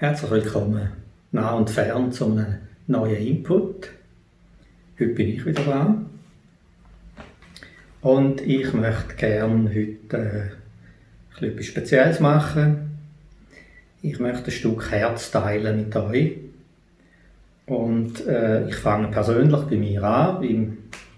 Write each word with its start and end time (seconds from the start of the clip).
Herzlich 0.00 0.30
willkommen 0.30 0.92
nah 1.32 1.54
und 1.54 1.70
fern 1.70 2.12
zu 2.12 2.26
einem 2.26 2.58
neuen 2.86 3.16
Input. 3.16 3.90
Heute 4.96 5.08
bin 5.08 5.28
ich 5.30 5.44
wieder 5.44 5.64
dran. 5.64 6.06
Und 8.00 8.40
ich 8.40 8.72
möchte 8.74 9.16
gerne 9.16 9.68
heute 9.68 10.54
äh, 11.40 11.46
etwas 11.46 11.66
Spezielles 11.66 12.20
machen. 12.20 13.00
Ich 14.00 14.20
möchte 14.20 14.44
ein 14.44 14.50
Stück 14.52 14.88
Herz 14.92 15.32
teilen 15.32 15.78
mit 15.78 15.96
euch. 15.96 16.36
Und 17.66 18.24
äh, 18.24 18.68
ich 18.68 18.76
fange 18.76 19.08
persönlich 19.08 19.62
bei 19.62 19.76
mir 19.78 20.04
an, 20.04 20.40
bei 20.40 20.68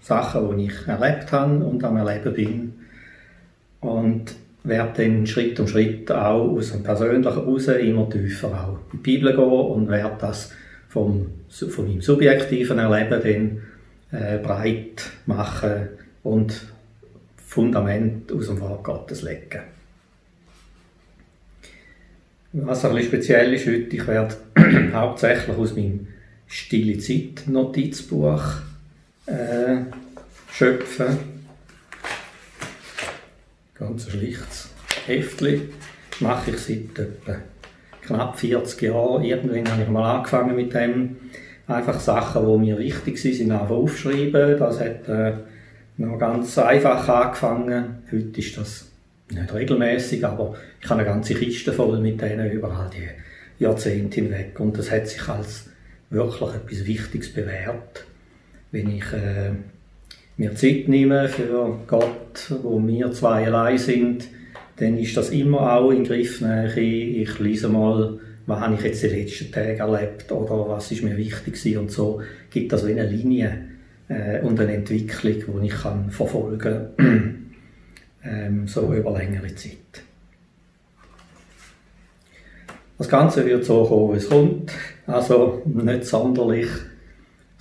Sachen, 0.01 0.57
die 0.57 0.65
ich 0.65 0.87
erlebt 0.87 1.31
habe 1.31 1.63
und 1.63 1.83
am 1.83 1.97
Erleben 1.97 2.33
bin. 2.33 2.73
Und 3.79 4.33
werde 4.63 5.03
dann 5.03 5.25
Schritt 5.25 5.59
um 5.59 5.67
Schritt 5.67 6.11
auch 6.11 6.51
aus 6.51 6.71
dem 6.71 6.83
Persönlichen 6.83 7.25
raus 7.25 7.67
immer 7.67 8.09
tiefer 8.09 8.47
auch 8.49 8.79
in 8.93 8.99
die 8.99 9.03
Bibel 9.03 9.31
gehen 9.33 9.43
und 9.43 9.89
werde 9.89 10.17
das 10.19 10.51
vom, 10.87 11.27
von 11.49 11.87
meinem 11.87 12.01
subjektiven 12.01 12.77
Erleben 12.77 13.61
dann 14.11 14.21
äh, 14.21 14.37
breit 14.37 15.09
machen 15.25 15.89
und 16.23 16.67
Fundament 17.37 18.31
aus 18.31 18.47
dem 18.47 18.59
Wort 18.61 18.83
Gottes 18.83 19.23
legen. 19.23 19.61
Was 22.53 22.83
ein 22.83 22.93
bisschen 22.93 23.07
speziell 23.07 23.53
ist 23.53 23.65
heute, 23.65 23.95
ich 23.95 24.07
werde 24.07 24.35
hauptsächlich 24.93 25.57
aus 25.57 25.75
meinem 25.75 26.07
Stille 26.47 26.97
Zeit 26.97 27.47
Notizbuch 27.47 28.43
äh, 29.25 29.77
schöpfen 30.51 31.30
ganz 33.81 34.09
schlichtes 34.09 34.69
Heftchen. 35.07 35.69
Mache 36.19 36.51
ich 36.51 36.59
seit 36.59 36.99
etwa 36.99 37.37
knapp 38.03 38.39
40 38.39 38.81
Jahren. 38.83 39.23
Irgendwann 39.23 39.71
habe 39.71 39.81
ich 39.81 39.89
mal 39.89 40.17
angefangen 40.17 40.55
mit 40.55 40.73
dem. 40.73 41.17
Einfach 41.67 41.99
Sachen, 41.99 42.45
die 42.45 42.57
mir 42.59 42.77
wichtig 42.77 43.19
sind, 43.19 43.51
einfach 43.51 43.69
aufschreiben. 43.71 44.59
Das 44.59 44.79
hat 44.79 45.07
äh, 45.07 45.33
noch 45.97 46.19
ganz 46.19 46.57
einfach 46.57 47.07
angefangen. 47.07 48.03
Heute 48.11 48.39
ist 48.39 48.57
das 48.57 48.91
nicht 49.31 49.53
regelmäßig, 49.53 50.25
aber 50.25 50.55
ich 50.81 50.89
habe 50.89 51.01
eine 51.01 51.09
ganze 51.09 51.33
Kiste 51.33 51.71
voll 51.71 51.99
mit 51.99 52.21
denen 52.21 52.51
überall 52.51 52.89
die 52.89 53.63
Jahrzehnte 53.63 54.21
hinweg. 54.21 54.59
Und 54.59 54.77
das 54.77 54.91
hat 54.91 55.07
sich 55.07 55.27
als 55.27 55.69
wirklich 56.09 56.53
etwas 56.53 56.85
Wichtiges 56.85 57.33
bewährt. 57.33 58.05
Wenn 58.71 58.89
ich 58.89 59.13
äh, 59.13 59.51
mir 60.41 60.55
Zeit 60.55 60.87
nehmen 60.87 61.27
für 61.27 61.77
Gott, 61.85 62.51
wo 62.63 62.81
wir 62.87 63.11
zwei 63.11 63.45
allein 63.45 63.77
sind, 63.77 64.27
dann 64.77 64.97
ist 64.97 65.15
das 65.15 65.29
immer 65.29 65.75
auch 65.75 65.91
in 65.91 66.03
Griffnähe. 66.03 66.73
Ich 66.75 67.37
lese 67.37 67.69
mal, 67.69 68.19
was 68.47 68.59
habe 68.59 68.73
ich 68.73 68.81
jetzt 68.81 69.03
die 69.03 69.07
letzten 69.07 69.51
Tage 69.51 69.77
erlebt 69.77 70.31
oder 70.31 70.67
was 70.67 70.91
ist 70.91 71.03
mir 71.03 71.15
wichtig 71.15 71.53
gewesen 71.53 71.77
und 71.77 71.91
so 71.91 72.21
gibt 72.49 72.73
das 72.73 72.83
eine 72.85 73.05
Linie 73.05 73.67
äh, 74.09 74.41
und 74.41 74.59
eine 74.59 74.73
Entwicklung, 74.73 75.61
die 75.61 75.67
ich 75.67 75.73
kann 75.73 76.09
verfolgen 76.09 76.87
ähm, 78.23 78.67
so 78.67 78.91
über 78.91 79.15
längere 79.15 79.53
Zeit. 79.53 80.01
Das 82.97 83.07
Ganze 83.07 83.45
wird 83.45 83.63
so 83.63 83.83
kommen, 83.83 84.13
wie 84.13 84.17
es 84.17 84.27
kommt, 84.29 84.71
also 85.05 85.61
nicht 85.65 86.05
sonderlich 86.05 86.67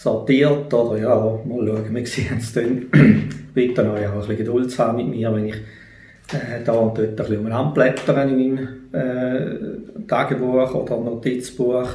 sortiert 0.01 0.73
oder 0.73 0.99
ja, 0.99 1.15
mal 1.45 1.67
schauen, 1.67 1.95
wir 1.95 2.07
sehen 2.07 2.39
es 2.39 2.53
dann. 2.55 2.87
bitte 3.55 3.83
euch 3.83 4.07
auch 4.07 4.13
ein 4.13 4.19
bisschen 4.21 4.37
Geduld 4.39 4.71
zu 4.71 4.79
haben 4.79 4.97
mit 4.97 5.09
mir, 5.09 5.35
wenn 5.35 5.47
ich 5.47 5.57
äh, 6.33 6.65
da 6.65 6.73
und 6.73 6.97
dort 6.97 7.09
ein 7.09 7.17
bisschen 7.17 7.39
umeinander 7.39 7.75
blättere 7.75 8.23
in 8.23 8.37
meinem 8.37 8.69
äh, 8.93 10.07
Tagebuch 10.07 10.75
oder 10.75 10.97
Notizbuch. 11.01 11.89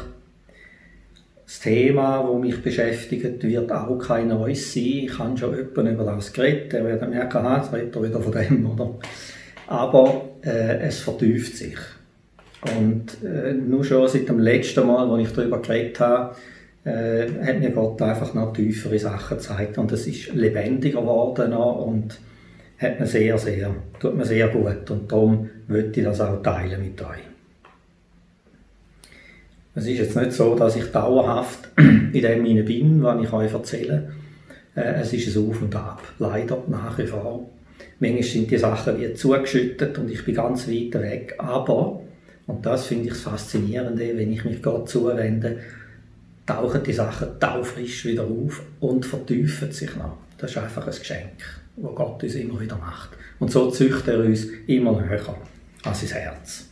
Das 1.46 1.60
Thema, 1.60 2.28
das 2.28 2.42
mich 2.42 2.62
beschäftigt, 2.62 3.44
wird 3.44 3.72
auch 3.72 3.98
kein 3.98 4.28
neues 4.28 4.74
sein. 4.74 4.84
Ich 4.84 5.18
habe 5.18 5.38
schon 5.38 5.56
jemanden 5.56 5.94
über 5.94 6.04
das 6.04 6.32
geredet, 6.32 6.74
der 6.74 6.86
wird 6.86 7.10
merken, 7.10 7.38
ah, 7.38 7.58
jetzt 7.58 7.74
redet 7.74 7.96
er 7.96 8.04
wieder 8.04 8.20
von 8.20 8.32
dem, 8.32 8.70
oder? 8.70 8.96
Aber 9.68 10.26
äh, 10.44 10.80
es 10.80 11.00
vertieft 11.00 11.56
sich. 11.58 11.78
Und 12.78 13.24
äh, 13.24 13.54
nur 13.54 13.84
schon 13.84 14.08
seit 14.08 14.30
dem 14.30 14.40
letzten 14.40 14.86
Mal, 14.86 15.10
als 15.10 15.28
ich 15.28 15.36
darüber 15.36 15.60
geredet 15.62 16.00
habe, 16.00 16.36
äh, 16.86 17.28
hat 17.44 17.60
mir 17.60 17.72
Gott 17.72 18.02
einfach 18.02 18.34
noch 18.34 18.54
tiefere 18.54 18.98
Sachen 19.00 19.38
gezeigt 19.38 19.78
und 19.78 19.92
es 19.92 20.08
ist 20.08 20.34
lebendiger 20.34 21.02
geworden 21.02 21.54
und 21.54 22.20
hat 22.78 23.00
mir 23.00 23.08
sehr, 23.08 23.38
sehr, 23.38 23.76
tut 24.00 24.16
mir 24.16 24.26
sehr 24.26 24.48
gut 24.50 24.90
und 24.92 25.12
darum 25.12 25.50
möchte 25.68 26.00
ich 26.00 26.06
das 26.06 26.22
auch 26.22 26.42
teilen 26.42 26.82
mit 26.82 27.02
euch. 27.02 27.24
Es 29.74 29.88
ist 29.88 29.98
jetzt 29.98 30.16
nicht 30.16 30.32
so, 30.32 30.56
dass 30.56 30.76
ich 30.78 30.86
dauerhaft 30.92 31.70
in 31.78 32.12
dem 32.14 32.46
hinein 32.46 32.66
bin, 32.66 33.04
was 33.04 33.22
ich 33.22 33.34
euch 33.34 33.52
erzähle. 33.52 34.12
Äh, 34.76 35.02
es 35.02 35.12
ist 35.12 35.36
ein 35.36 35.50
Auf 35.50 35.62
und 35.62 35.76
Ab, 35.76 36.02
leider 36.20 36.64
nach 36.68 36.98
wie 36.98 37.08
vor. 37.08 37.50
Manchmal 38.00 38.24
sind 38.24 38.52
die 38.52 38.58
Sachen 38.58 39.00
wie 39.00 39.14
zugeschüttet 39.14 39.98
und 39.98 40.12
ich 40.12 40.24
bin 40.24 40.36
ganz 40.36 40.68
weit 40.68 40.94
weg, 40.94 41.36
aber, 41.40 42.02
und 42.46 42.66
das 42.66 42.86
finde 42.86 43.06
ich 43.06 43.10
das 43.12 43.22
Faszinierende, 43.22 44.18
wenn 44.18 44.32
ich 44.32 44.46
mich 44.46 44.62
Gott 44.62 44.88
zuwende, 44.90 45.60
tauchen 46.46 46.84
die 46.84 46.94
Sachen 46.94 47.40
taufrisch 47.40 48.06
wieder 48.06 48.24
auf 48.24 48.62
und 48.80 49.06
vertiefen 49.06 49.72
sich 49.72 49.96
noch. 49.96 50.18
Das 50.38 50.52
ist 50.52 50.58
einfach 50.58 50.86
ein 50.86 50.94
Geschenk, 50.94 51.44
das 51.76 51.96
Gott 51.96 52.22
uns 52.24 52.36
immer 52.36 52.60
wieder 52.60 52.78
macht. 52.78 53.10
Und 53.40 53.52
so 53.52 53.72
züchtet 53.72 54.08
er 54.08 54.20
uns 54.20 54.48
immer 54.68 55.02
näher 55.02 55.36
an 55.84 55.94
sein 55.94 56.10
Herz. 56.10 56.70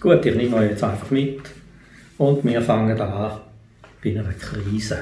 Gut, 0.00 0.24
ich 0.24 0.34
nehme 0.34 0.56
euch 0.56 0.70
jetzt 0.70 0.84
einfach 0.84 1.10
mit 1.10 1.40
und 2.18 2.44
wir 2.44 2.62
fangen 2.62 3.00
an 3.00 3.40
bei 4.02 4.10
einer 4.10 4.32
Krise. 4.32 4.98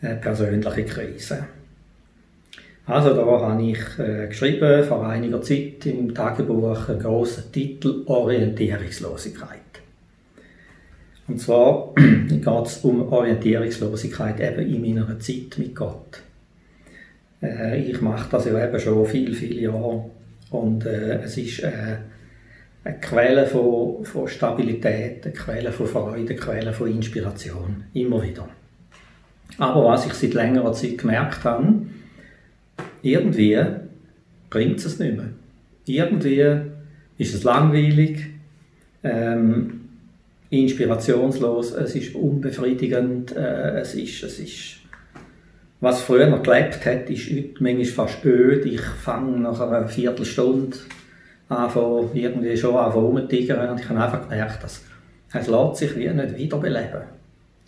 Eine 0.00 0.16
persönliche 0.16 0.84
Krise. 0.84 1.46
Also 2.84 3.14
da 3.14 3.24
habe 3.24 3.62
ich 3.62 3.78
äh, 3.98 4.26
geschrieben 4.26 4.84
vor 4.84 5.06
einiger 5.06 5.40
Zeit 5.40 5.86
im 5.86 6.14
Tagebuch 6.14 6.88
einen 6.88 6.98
grossen 6.98 7.52
Titel 7.52 8.02
Orientierungslosigkeit. 8.06 9.61
Und 11.32 11.38
zwar 11.38 11.94
geht 11.96 12.66
es 12.66 12.76
um 12.84 13.10
Orientierungslosigkeit 13.10 14.38
eben 14.38 14.70
in 14.70 14.82
meiner 14.82 15.18
Zeit 15.18 15.56
mit 15.56 15.74
Gott. 15.74 16.20
Äh, 17.42 17.84
ich 17.84 18.02
mache 18.02 18.28
das 18.30 18.44
ja 18.44 18.62
eben 18.62 18.78
schon 18.78 19.06
viele, 19.06 19.34
viele 19.34 19.62
Jahre 19.62 20.10
und 20.50 20.84
äh, 20.84 21.22
es 21.22 21.38
ist 21.38 21.60
äh, 21.60 21.96
eine 22.84 23.00
Quelle 23.00 23.46
von, 23.46 24.04
von 24.04 24.28
Stabilität, 24.28 25.24
eine 25.24 25.32
Quelle 25.32 25.72
von 25.72 25.86
Freude, 25.86 26.32
eine 26.32 26.36
Quelle 26.36 26.72
von 26.74 26.94
Inspiration, 26.94 27.84
immer 27.94 28.22
wieder. 28.22 28.46
Aber 29.56 29.86
was 29.86 30.04
ich 30.04 30.12
seit 30.12 30.34
längerer 30.34 30.74
Zeit 30.74 30.98
gemerkt 30.98 31.44
habe, 31.44 31.86
irgendwie 33.00 33.58
bringt 34.50 34.84
es 34.84 34.98
nicht 34.98 35.16
mehr. 35.16 35.30
Irgendwie 35.86 36.44
ist 37.16 37.34
es 37.34 37.42
langweilig, 37.42 38.18
ähm, 39.02 39.78
inspirationslos, 40.52 41.72
es 41.72 41.94
ist 41.94 42.14
unbefriedigend, 42.14 43.34
äh, 43.34 43.80
es, 43.80 43.94
ist, 43.94 44.22
es 44.22 44.38
ist, 44.38 44.76
was 45.80 46.02
früher 46.02 46.26
noch 46.26 46.42
gelebt 46.42 46.84
hat, 46.84 47.08
ist 47.08 47.30
heute 47.30 47.62
manchmal 47.62 47.84
fast 47.86 48.24
öd. 48.24 48.66
Ich 48.66 48.80
fange 48.80 49.40
nach 49.40 49.58
einer 49.60 49.88
Viertelstunde 49.88 50.76
an, 51.48 51.70
irgendwie 52.12 52.56
schon 52.56 52.76
an 52.76 52.92
rumzutigern 52.92 53.70
und 53.70 53.80
ich 53.80 53.88
habe 53.88 54.00
einfach 54.00 54.28
gemerkt, 54.28 54.62
dass 54.62 54.82
es 55.32 55.46
lässt 55.46 55.76
sich 55.76 55.96
wie 55.96 56.08
nicht 56.08 56.36
wiederbeleben. 56.36 57.02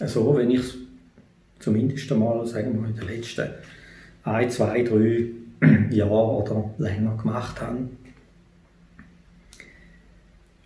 So, 0.04 0.36
wenn 0.36 0.50
ich 0.50 0.60
es 0.60 0.74
zumindest 1.60 2.12
einmal, 2.12 2.46
sagen 2.46 2.78
wir 2.78 2.88
in 2.88 2.96
den 2.96 3.08
letzten 3.08 3.48
ein, 4.24 4.50
zwei, 4.50 4.82
drei 4.82 5.30
Jahren 5.90 6.10
oder 6.10 6.70
länger 6.76 7.16
gemacht 7.16 7.58
habe. 7.62 7.88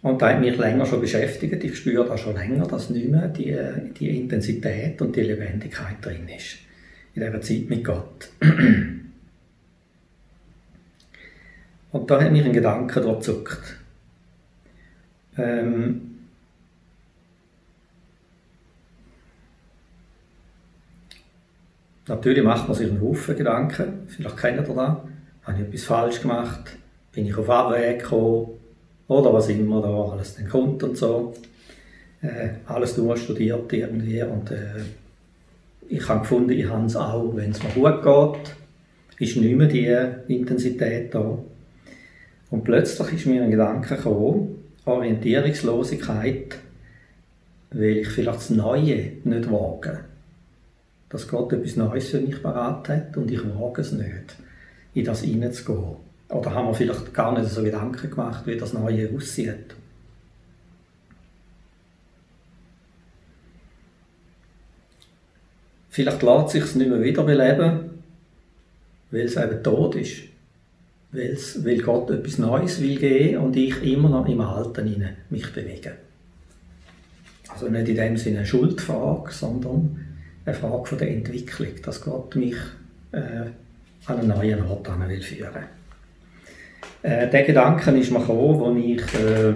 Und 0.08 0.22
da 0.22 0.30
hat 0.30 0.40
mich 0.40 0.56
länger 0.56 0.86
schon 0.86 1.02
beschäftigt. 1.02 1.62
Ich 1.62 1.76
spüre 1.76 2.08
da 2.08 2.16
schon 2.16 2.34
länger, 2.34 2.66
dass 2.66 2.88
nicht 2.88 3.10
mehr 3.10 3.28
die, 3.28 3.54
die 3.98 4.18
Intensität 4.18 5.02
und 5.02 5.14
die 5.14 5.20
Lebendigkeit 5.20 5.96
drin 6.00 6.26
ist. 6.34 6.56
In 7.14 7.22
dieser 7.22 7.42
Zeit 7.42 7.68
mit 7.68 7.84
Gott. 7.84 8.30
Und 11.90 12.10
da 12.10 12.22
hat 12.22 12.32
mich 12.32 12.44
ein 12.44 12.52
Gedanke 12.52 13.00
dort 13.00 13.24
zuckt. 13.24 13.78
Ähm, 15.38 16.18
natürlich 22.06 22.44
macht 22.44 22.68
man 22.68 22.76
sich 22.76 22.90
einen 22.90 23.00
Haufen 23.00 23.36
Gedanken. 23.36 24.06
Vielleicht 24.06 24.36
kennt 24.36 24.58
ihr 24.58 24.62
das. 24.62 24.76
Habe 24.76 25.06
ich 25.54 25.60
etwas 25.60 25.84
falsch 25.84 26.20
gemacht? 26.20 26.76
Bin 27.12 27.26
ich 27.26 27.36
auf 27.36 27.48
Abweg 27.48 28.00
gekommen? 28.00 28.57
Oder 29.08 29.32
was 29.32 29.48
immer 29.48 29.82
da 29.82 30.12
alles 30.12 30.36
dann 30.36 30.48
kommt 30.48 30.82
und 30.82 30.96
so. 30.96 31.34
Äh, 32.20 32.50
alles 32.66 32.92
studiert 32.92 33.72
irgendwie 33.72 34.22
und 34.22 34.50
äh, 34.50 34.82
ich 35.88 36.06
habe 36.08 36.20
gefunden, 36.20 36.50
ich 36.50 36.68
habe 36.68 36.86
es 36.86 36.96
auch, 36.96 37.34
wenn 37.34 37.50
es 37.50 37.62
mir 37.62 37.70
gut 37.70 38.02
geht, 38.02 38.54
ist 39.18 39.36
nicht 39.36 39.56
mehr 39.56 39.66
die 39.66 40.34
Intensität 40.34 41.14
da. 41.14 41.38
Und 42.50 42.64
plötzlich 42.64 43.12
ist 43.12 43.26
mir 43.26 43.42
ein 43.42 43.50
Gedanke 43.50 43.96
gekommen, 43.96 44.64
Orientierungslosigkeit, 44.84 46.58
weil 47.70 47.98
ich 47.98 48.08
vielleicht 48.08 48.38
das 48.38 48.50
Neue 48.50 49.12
nicht 49.24 49.50
wage. 49.50 50.00
Dass 51.08 51.28
Gott 51.28 51.52
etwas 51.52 51.76
Neues 51.76 52.08
für 52.08 52.20
mich 52.20 52.42
parat 52.42 52.88
hat 52.88 53.16
und 53.16 53.30
ich 53.30 53.42
wage 53.42 53.80
es 53.80 53.92
nicht, 53.92 54.36
in 54.94 55.04
das 55.04 55.22
hineinzugehen. 55.22 56.07
Oder 56.28 56.54
haben 56.54 56.68
wir 56.68 56.74
vielleicht 56.74 57.14
gar 57.14 57.38
nicht 57.38 57.50
so 57.50 57.62
Gedanken 57.62 58.10
gemacht, 58.10 58.46
wie 58.46 58.56
das 58.56 58.74
Neue 58.74 59.10
aussieht. 59.14 59.74
Vielleicht 65.88 66.22
lässt 66.22 66.50
sich 66.50 66.62
es 66.62 66.74
nicht 66.74 66.90
mehr 66.90 67.02
wiederbeleben, 67.02 67.90
weil 69.10 69.22
es 69.22 69.36
eben 69.36 69.62
tot 69.62 69.94
ist. 69.96 70.22
Weil's, 71.10 71.64
weil 71.64 71.78
Gott 71.78 72.10
etwas 72.10 72.36
Neues 72.36 72.80
will 72.82 72.98
geben 72.98 73.38
und 73.38 73.56
ich 73.56 73.82
immer 73.82 74.10
noch 74.10 74.28
im 74.28 74.42
Alten 74.42 75.16
mich 75.30 75.52
bewege. 75.52 75.96
Also 77.48 77.68
nicht 77.68 77.88
in 77.88 77.96
dem 77.96 78.16
Sinne 78.18 78.38
eine 78.38 78.46
Schuldfrage, 78.46 79.32
sondern 79.32 79.98
eine 80.44 80.54
Frage 80.54 80.86
von 80.86 80.98
der 80.98 81.10
Entwicklung, 81.10 81.70
dass 81.82 82.02
Gott 82.02 82.36
mich 82.36 82.56
äh, 83.12 83.46
an 84.04 84.18
einen 84.18 84.28
neuen 84.28 84.62
Ort 84.66 84.86
will 85.08 85.22
führen 85.22 85.77
äh, 87.02 87.28
Der 87.28 87.42
Gedanke 87.44 87.90
ist 87.92 88.10
mir 88.10 88.20
gekommen, 88.20 88.78
als 88.78 88.84
ich 88.84 89.20
äh, 89.20 89.54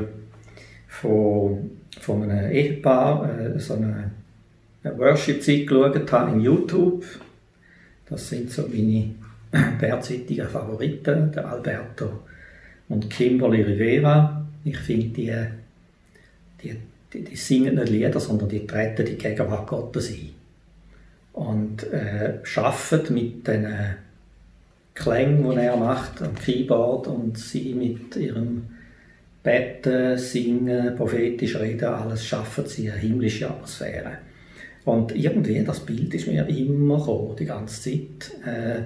von, 0.89 1.71
von 2.01 2.23
einem 2.23 2.51
Ehepaar 2.51 3.29
äh, 3.39 3.59
so 3.59 3.75
eine, 3.75 4.11
eine 4.85 4.99
Worship-Zeit 4.99 5.67
geschaut 5.67 6.13
habe 6.13 6.33
im 6.33 6.41
YouTube. 6.41 7.05
Das 8.09 8.29
sind 8.29 8.51
so 8.51 8.69
meine 8.69 9.15
derzeitigen 9.81 10.49
Favoriten, 10.49 11.33
der 11.33 11.49
Alberto 11.49 12.21
und 12.89 13.09
Kimberly 13.09 13.63
Rivera. 13.63 14.45
Ich 14.65 14.79
finde, 14.79 15.07
die, 15.09 15.35
die, 16.63 16.77
die, 17.13 17.25
die, 17.25 17.37
singen 17.37 17.75
nicht 17.75 17.89
Lieder, 17.89 18.21
sondern 18.21 18.49
die 18.49 18.67
treten 18.67 19.07
die 19.07 19.17
Gegenwart 19.17 19.67
Gottes 19.67 20.11
ein. 20.11 20.31
Und 21.33 21.91
äh, 21.93 22.39
arbeiten 22.57 23.15
mit 23.15 23.49
den 23.49 23.67
Klängen, 24.95 25.51
die 25.51 25.57
er 25.57 25.77
macht 25.77 26.21
am 26.23 26.35
Keyboard 26.35 27.07
und 27.07 27.39
sie 27.39 27.75
mit 27.75 28.17
ihrem 28.17 28.65
Betten, 29.43 30.19
Singen, 30.19 30.95
prophetisch 30.97 31.57
reden, 31.57 31.89
alles 31.89 32.25
schaffen 32.25 32.67
sie 32.67 32.91
eine 32.91 33.01
himmlische 33.01 33.49
Atmosphäre. 33.49 34.19
Und 34.85 35.15
irgendwie, 35.15 35.63
das 35.65 35.81
Bild 35.81 36.13
ist 36.15 36.27
mir 36.27 36.47
immer 36.49 36.99
gekommen, 36.99 37.37
die 37.37 37.45
ganze 37.45 37.83
Zeit. 37.83 38.37
Äh, 38.47 38.79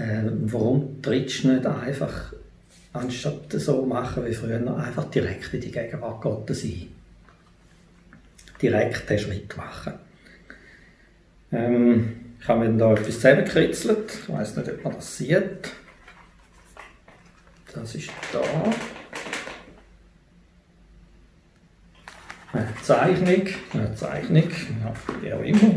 äh, 0.00 0.30
warum 0.44 1.02
trittst 1.02 1.44
du 1.44 1.52
nicht 1.52 1.66
einfach, 1.66 2.32
anstatt 2.92 3.52
so 3.52 3.84
machen 3.84 4.24
wie 4.24 4.32
früher, 4.32 4.76
einfach 4.76 5.10
direkt 5.10 5.52
in 5.54 5.60
die 5.60 5.72
Gegenwart 5.72 6.20
Gottes 6.20 6.64
ein? 6.64 6.88
Direkt 8.62 9.10
den 9.10 9.18
Schritt 9.18 9.56
machen. 9.56 9.94
Ähm, 11.50 12.27
ich 12.40 12.48
habe 12.48 12.68
mir 12.68 12.78
da 12.78 12.92
etwas 12.92 13.14
zusammengekritzelt. 13.14 14.18
Ich 14.22 14.32
weiß 14.32 14.56
nicht, 14.56 14.70
ob 14.70 14.84
man 14.84 14.94
das 14.94 15.16
sieht. 15.16 15.72
Das 17.74 17.94
ist 17.94 18.10
da. 18.32 18.40
Eine 22.52 22.68
Zeichnung, 22.82 23.46
eine 23.74 23.94
Zeichnung, 23.94 24.44
ja, 24.82 24.92
wie 25.20 25.32
auch 25.32 25.42
immer. 25.42 25.74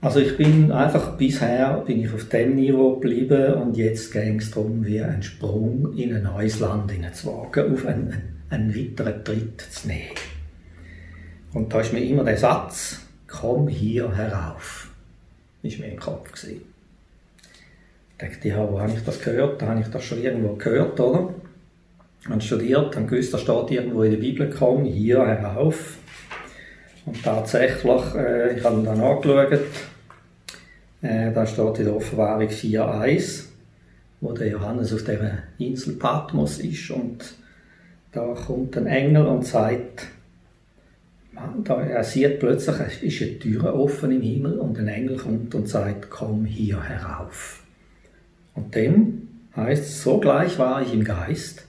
Also 0.00 0.20
ich 0.20 0.36
bin 0.36 0.70
einfach 0.70 1.16
bisher 1.16 1.82
bin 1.84 2.04
ich 2.04 2.12
auf 2.12 2.28
dem 2.28 2.54
Niveau 2.54 2.94
geblieben 2.94 3.54
und 3.54 3.76
jetzt 3.76 4.12
ging 4.12 4.38
es 4.38 4.52
darum, 4.52 4.86
wie 4.86 5.00
einen 5.00 5.24
Sprung 5.24 5.92
in 5.96 6.14
ein 6.14 6.22
neues 6.22 6.60
Land 6.60 6.92
hineinzuwagen, 6.92 7.72
auf 7.72 7.84
einen, 7.84 8.38
einen 8.48 8.74
weiteren 8.74 9.24
Tritt 9.24 9.60
zu 9.60 9.88
nehmen. 9.88 10.14
Und 11.52 11.74
da 11.74 11.80
ist 11.80 11.92
mir 11.92 12.04
immer 12.04 12.22
der 12.22 12.36
Satz, 12.36 13.00
komm 13.26 13.66
hier 13.66 14.14
herauf, 14.14 14.87
ist 15.62 15.78
mir 15.78 15.88
im 15.88 15.98
Kopf 15.98 16.32
gewesen. 16.32 16.62
Ich 18.12 18.26
dachte, 18.26 18.48
ja, 18.48 18.70
wo 18.70 18.80
habe 18.80 18.92
ich 18.92 19.04
das 19.04 19.20
gehört? 19.20 19.62
Da 19.62 19.68
habe 19.68 19.80
ich 19.80 19.88
das 19.88 20.04
schon 20.04 20.22
irgendwo 20.22 20.54
gehört, 20.54 20.98
oder? 20.98 21.34
Habe 22.28 22.40
studiert, 22.40 22.96
habe 22.96 23.06
gewusst, 23.06 23.32
da 23.32 23.38
steht 23.38 23.70
irgendwo 23.70 24.02
in 24.02 24.10
der 24.10 24.18
Bibel, 24.18 24.50
komm 24.50 24.84
hier 24.84 25.24
herauf. 25.24 25.98
Und 27.06 27.22
tatsächlich, 27.22 28.14
äh, 28.14 28.58
ich 28.58 28.64
habe 28.64 28.82
dann 28.82 29.00
angeschaut, 29.00 29.60
äh, 31.00 31.32
da 31.32 31.46
steht 31.46 31.78
in 31.78 31.84
der 31.84 31.96
Offenbarung 31.96 32.48
4.1, 32.48 33.44
wo 34.20 34.32
der 34.32 34.48
Johannes 34.48 34.92
auf 34.92 35.04
der 35.04 35.44
Insel 35.58 35.94
Patmos 35.94 36.58
ist 36.58 36.90
und 36.90 37.34
da 38.12 38.34
kommt 38.34 38.76
ein 38.76 38.86
Engel 38.86 39.26
und 39.26 39.46
sagt, 39.46 40.08
da, 41.64 41.82
er 41.82 42.04
sieht 42.04 42.40
plötzlich, 42.40 42.76
es 42.80 43.02
ist 43.02 43.22
eine 43.22 43.38
Tür 43.38 43.74
offen 43.74 44.12
im 44.12 44.22
Himmel 44.22 44.58
und 44.58 44.78
ein 44.78 44.88
Engel 44.88 45.16
kommt 45.16 45.54
und 45.54 45.68
sagt, 45.68 46.10
komm 46.10 46.44
hier 46.44 46.82
herauf. 46.82 47.62
Und 48.54 48.74
dann 48.74 49.28
heißt 49.54 50.02
sogleich 50.02 50.58
war 50.58 50.82
ich 50.82 50.92
im 50.92 51.04
Geist 51.04 51.64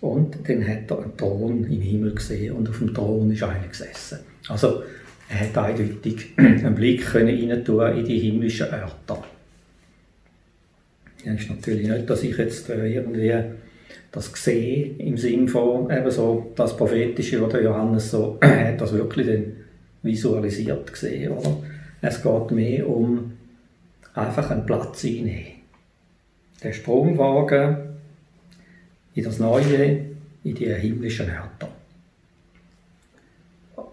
und 0.00 0.36
dann 0.48 0.66
hat 0.66 0.90
er 0.90 1.02
einen 1.02 1.16
Thron 1.16 1.64
im 1.64 1.80
Himmel 1.80 2.14
gesehen 2.14 2.54
und 2.54 2.68
auf 2.68 2.78
dem 2.78 2.94
Thron 2.94 3.30
ist 3.30 3.42
einer 3.42 3.68
gesessen. 3.68 4.20
Also 4.48 4.82
er 5.28 5.40
hat 5.40 5.58
eindeutig 5.58 6.32
einen 6.36 6.74
Blick 6.74 7.04
können 7.04 7.36
in 7.36 8.04
die 8.04 8.18
himmlischen 8.18 8.66
Örter. 8.66 9.24
Ja, 11.24 11.32
ist 11.32 11.50
natürlich 11.50 11.88
nicht, 11.88 12.08
dass 12.08 12.22
ich 12.22 12.36
jetzt 12.36 12.70
äh, 12.70 12.94
irgendwie 12.94 13.34
das 14.16 14.32
sehe 14.32 14.94
im 14.96 15.18
Sinn 15.18 15.46
von 15.46 15.90
eben 15.90 16.10
so 16.10 16.50
das 16.56 16.74
Prophetische, 16.74 17.42
was 17.42 17.52
der 17.52 17.64
Johannes 17.64 18.10
so 18.10 18.38
hat, 18.42 18.80
das 18.80 18.94
wirklich 18.94 19.26
dann 19.26 19.52
visualisiert 20.02 20.90
gesehen, 20.90 21.32
oder? 21.32 21.58
Es 22.00 22.22
geht 22.22 22.50
mehr 22.50 22.88
um 22.88 23.32
einfach 24.14 24.50
einen 24.50 24.64
Platz 24.64 25.04
einnehmen. 25.04 25.56
Den 26.64 26.72
Sprung 26.72 27.18
wagen 27.18 27.76
in 29.14 29.24
das 29.24 29.38
Neue, 29.38 30.06
in 30.44 30.54
die 30.54 30.72
himmlischen 30.72 31.28
Örter. 31.28 31.68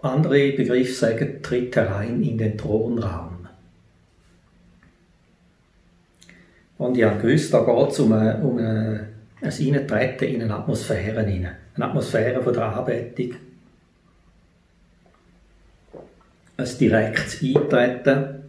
Andere 0.00 0.52
Begriffe 0.52 0.92
sagen, 0.92 1.42
tritt 1.42 1.76
herein 1.76 2.22
in 2.22 2.38
den 2.38 2.56
Thronraum. 2.56 3.46
Und 6.78 6.96
ich 6.96 7.04
habe 7.04 7.20
gewusst, 7.20 7.52
da 7.52 7.62
geht 7.62 7.90
es 7.90 8.00
um, 8.00 8.12
ein, 8.12 8.42
um 8.42 8.58
ein 9.40 9.76
Eintreten 9.76 10.24
in 10.24 10.42
eine 10.42 10.54
Atmosphäre 10.54 11.22
hinein. 11.24 11.56
Eine 11.74 11.86
Atmosphäre 11.86 12.42
von 12.42 12.52
der 12.52 12.64
Anbetung. 12.64 13.36
Ein 16.56 16.78
direktes 16.78 17.42
Eintreten 17.42 18.44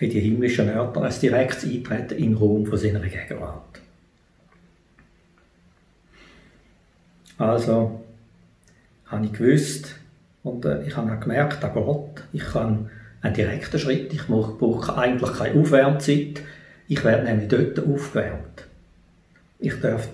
in 0.00 0.10
die 0.10 0.20
himmlischen 0.20 0.68
Örter, 0.68 1.02
ein 1.02 1.20
direktes 1.20 1.64
Eintreten 1.64 2.18
in 2.18 2.34
Raum 2.34 2.66
von 2.66 2.78
seiner 2.78 3.00
Gegenwart. 3.00 3.80
Also 7.38 8.04
habe 9.06 9.26
ich 9.26 9.32
gewusst, 9.32 9.94
und 10.42 10.64
äh, 10.64 10.86
ich 10.86 10.96
habe 10.96 11.12
auch 11.12 11.20
gemerkt, 11.20 11.62
da 11.62 11.68
geht. 11.68 12.24
Ich 12.32 12.44
kann 12.44 12.90
einen 13.20 13.34
direkten 13.34 13.78
Schritt, 13.78 14.12
ich 14.12 14.26
brauche 14.26 14.96
eigentlich 14.96 15.32
keine 15.32 15.60
Aufwärmzeit. 15.60 16.42
Ich 16.88 17.04
werde 17.04 17.24
nämlich 17.24 17.48
dort 17.48 17.78
aufgewärmt. 17.80 18.65
Ich 19.58 19.80
darf 19.80 20.08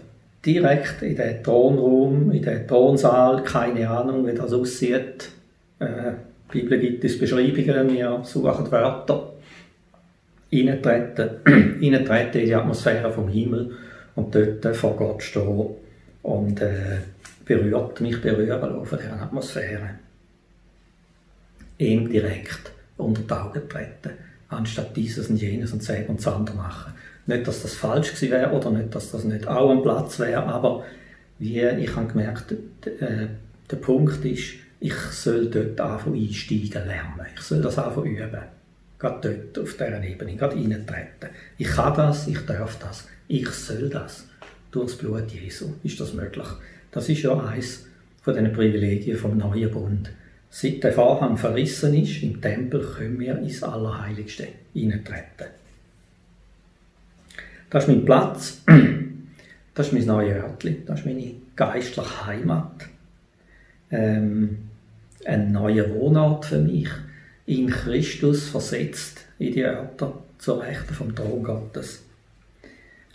direkt 0.45 1.03
in 1.03 1.17
den 1.17 1.43
Thronraum, 1.43 2.31
in 2.31 2.43
den 2.43 2.67
Thronsaal, 2.67 3.43
keine 3.43 3.89
Ahnung, 3.89 4.27
wie 4.27 4.35
das 4.35 4.53
aussieht. 4.53 5.31
Äh, 5.79 6.13
die 6.53 6.61
Bibel 6.61 6.79
gibt 6.79 7.05
es 7.05 7.19
Beschreibungen, 7.19 7.93
wir 7.93 8.21
suchen 8.25 8.71
Wörter. 8.71 9.33
Eintreten 10.53 11.31
in 11.81 11.93
die 12.33 12.55
Atmosphäre 12.55 13.11
vom 13.11 13.29
Himmel 13.29 13.73
und 14.15 14.35
dort 14.35 14.77
vor 14.77 14.97
Gott 14.97 15.23
stehen 15.23 15.67
und 16.23 16.61
äh, 16.61 16.99
berührt 17.45 18.01
mich 18.01 18.21
berühren 18.21 18.85
von 18.85 18.99
dieser 18.99 19.23
Atmosphäre 19.23 19.91
ihm 21.83 22.09
direkt 22.09 22.73
unter 22.97 23.23
die 23.23 23.33
Augen 23.33 23.69
treten, 23.69 24.13
anstatt 24.49 24.97
dieses 24.97 25.29
und 25.29 25.41
jenes 25.41 25.73
und 25.73 25.83
das 25.83 26.09
und 26.09 26.19
das 26.19 26.29
andere 26.29 26.57
machen. 26.57 26.93
Nicht, 27.27 27.47
dass 27.47 27.63
das 27.63 27.75
falsch 27.75 28.15
gewesen 28.15 28.33
wäre 28.33 28.51
oder 28.53 28.71
nicht, 28.71 28.95
dass 28.95 29.13
das 29.13 29.25
nicht 29.25 29.47
auch 29.47 29.71
am 29.71 29.83
Platz 29.83 30.19
wäre, 30.19 30.45
aber 30.45 30.85
wie 31.39 31.61
ich 31.61 31.97
habe 31.97 32.09
gemerkt, 32.09 32.53
äh, 32.53 33.27
der 33.71 33.77
Punkt 33.77 34.25
ist, 34.25 34.55
ich 34.81 34.95
soll 34.95 35.49
dort 35.49 35.81
anfangen 35.81 36.21
einsteigen 36.21 36.87
lernen. 36.87 37.27
Ich 37.35 37.43
soll 37.43 37.63
das 37.63 37.79
anfangen 37.79 38.17
üben. 38.17 38.43
Gerade 38.99 39.43
dort, 39.53 39.65
auf 39.65 39.73
dieser 39.75 40.03
Ebene, 40.03 40.37
gerade 40.37 40.57
reintreten. 40.57 41.31
Ich 41.59 41.69
kann 41.69 41.95
das, 41.95 42.27
ich 42.27 42.39
darf 42.47 42.79
das, 42.79 43.09
ich 43.29 43.49
soll 43.49 43.89
das. 43.89 44.27
Durch 44.71 44.87
das 44.87 44.97
Blut 44.97 45.31
Jesu 45.31 45.75
ist 45.83 46.01
das 46.01 46.15
möglich. 46.15 46.47
Das 46.91 47.09
ist 47.09 47.23
ja 47.23 47.39
eines 47.39 47.87
von 48.23 48.35
den 48.35 48.53
Privilegien 48.53 49.17
vom 49.17 49.37
neuen 49.37 49.71
Bund. 49.71 50.11
Seit 50.51 50.85
der 50.85 50.93
Vorhang 50.93 51.37
verrissen 51.37 51.95
ist 51.95 52.23
im 52.23 52.41
Tempel, 52.41 52.81
können 52.81 53.19
wir 53.19 53.39
ins 53.39 53.63
Allerheiligste 53.63 54.49
eintreten. 54.75 55.51
Das 57.73 57.85
ist 57.85 57.89
mein 57.89 58.05
Platz. 58.05 58.61
Das 59.75 59.87
ist 59.87 59.95
mein 59.95 60.05
neues 60.05 60.37
Örtchen, 60.37 60.85
das 60.85 61.01
ist 61.01 61.07
meine 61.07 61.33
geistliche 61.57 62.27
Heimat. 62.27 62.91
Ähm, 63.91 64.59
ein 65.25 65.51
neuer 65.51 65.89
Wohnort 65.95 66.45
für 66.45 66.59
mich, 66.59 66.91
in 67.47 67.71
Christus 67.71 68.51
versetzt 68.51 69.25
in 69.39 69.55
die 69.55 69.65
Örter 69.65 70.23
zur 70.37 70.63
Rechten 70.63 70.93
vom 70.93 71.15
Thron 71.15 71.43
Gottes. 71.43 72.03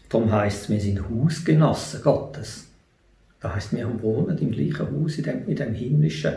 Darum 0.10 0.32
heisst 0.32 0.64
es, 0.64 0.70
wir 0.72 0.82
sind 0.82 1.08
Hausgenossen 1.08 2.02
Gottes. 2.02 2.66
Das 3.40 3.54
heisst, 3.54 3.76
wir 3.76 4.02
wohnen 4.02 4.40
im 4.40 4.50
gleichen 4.52 4.88
Haus, 4.92 5.20
in 5.20 5.26
dem, 5.26 5.48
in 5.48 5.56
dem 5.56 5.76
himmlischen, 5.76 6.34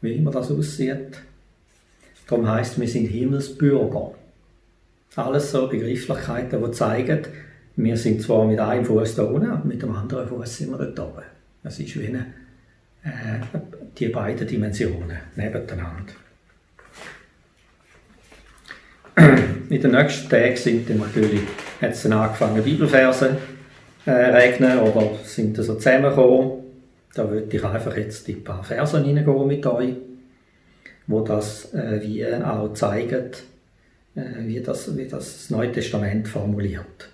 wie 0.00 0.14
immer 0.14 0.30
das 0.30 0.50
aussieht. 0.50 1.20
Darum 2.26 2.48
heisst 2.48 2.72
es, 2.72 2.80
wir 2.80 2.88
sind 2.88 3.04
Himmelsbürger. 3.08 4.14
Alles 5.16 5.50
so 5.50 5.66
Begrifflichkeiten, 5.66 6.62
die 6.62 6.70
zeigen, 6.70 7.22
wir 7.76 7.96
sind 7.96 8.22
zwar 8.22 8.44
mit 8.46 8.60
einem 8.60 8.84
Fuß 8.84 9.16
da 9.16 9.24
unten, 9.24 9.50
aber 9.50 9.64
mit 9.64 9.82
dem 9.82 9.94
anderen 9.94 10.28
Fuß 10.28 10.58
sind 10.58 10.70
wir 10.70 10.78
dort 10.78 11.00
oben. 11.00 11.24
Das 11.62 11.80
ist 11.80 11.98
wie 11.98 12.06
eine, 12.06 12.26
äh, 13.02 13.40
die 13.98 14.08
beiden 14.08 14.46
Dimensionen 14.46 15.18
nebeneinander. 15.34 16.12
In 19.68 19.80
den 19.80 19.90
nächsten 19.90 20.28
Tagen 20.28 20.56
sind 20.56 20.88
dann 20.88 20.98
natürlich, 20.98 21.42
hat 21.80 21.90
es 21.90 22.02
dann 22.04 22.12
angefangen, 22.12 22.62
Bibelverse 22.62 23.36
äh, 24.06 24.10
regnen 24.10 24.78
oder 24.78 25.16
sind 25.24 25.56
so 25.56 25.74
zusammengekommen. 25.74 26.64
Da 27.14 27.28
würde 27.28 27.56
ich 27.56 27.64
einfach 27.64 27.96
jetzt 27.96 28.28
die 28.28 28.34
paar 28.34 28.62
Verse 28.62 28.96
reingehen 28.96 29.46
mit 29.46 29.66
euch, 29.66 29.96
wo 31.08 31.20
das 31.22 31.74
äh, 31.74 32.00
wie 32.00 32.24
auch 32.26 32.72
zeigen, 32.74 33.32
wie, 34.14 34.60
das, 34.60 34.96
wie 34.96 35.06
das 35.06 35.50
Neue 35.50 35.72
Testament 35.72 36.28
formuliert. 36.28 37.10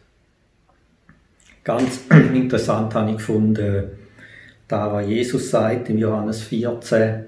Ganz 1.64 2.00
interessant 2.10 2.94
habe 2.94 3.10
ich 3.10 3.16
gefunden, 3.16 3.90
da 4.68 4.92
was 4.92 5.06
Jesus 5.06 5.50
sagt 5.50 5.90
im 5.90 5.98
Johannes 5.98 6.42
14, 6.42 7.24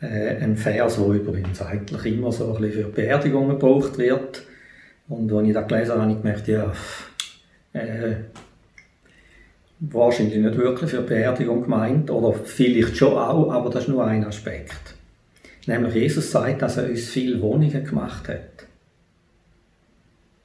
äh, 0.00 0.36
ein 0.42 0.56
Vers, 0.56 0.96
der 0.96 1.06
übrigens 1.06 1.62
eigentlich 1.62 2.14
immer 2.14 2.32
so 2.32 2.54
ein 2.54 2.60
bisschen 2.60 2.84
für 2.84 2.90
Beerdigungen 2.90 3.50
gebraucht 3.50 3.98
wird. 3.98 4.42
Und 5.08 5.32
als 5.32 5.46
ich 5.46 5.54
das 5.54 5.68
gelesen 5.68 5.92
habe, 5.92 6.00
habe 6.02 6.12
ich 6.12 6.18
gemerkt, 6.18 6.48
ja, 6.48 6.72
äh, 7.72 8.14
wahrscheinlich 9.80 10.38
nicht 10.38 10.56
wirklich 10.56 10.90
für 10.90 11.02
Beerdigung 11.02 11.62
gemeint, 11.62 12.10
oder 12.10 12.32
vielleicht 12.32 12.96
schon 12.96 13.18
auch, 13.18 13.50
aber 13.50 13.70
das 13.70 13.84
ist 13.84 13.88
nur 13.88 14.04
ein 14.06 14.24
Aspekt. 14.24 14.94
Nämlich 15.66 15.94
Jesus 15.94 16.30
sagt, 16.30 16.62
dass 16.62 16.76
er 16.76 16.88
uns 16.88 17.08
viele 17.08 17.40
Wohnungen 17.40 17.84
gemacht 17.84 18.28
hat. 18.28 18.66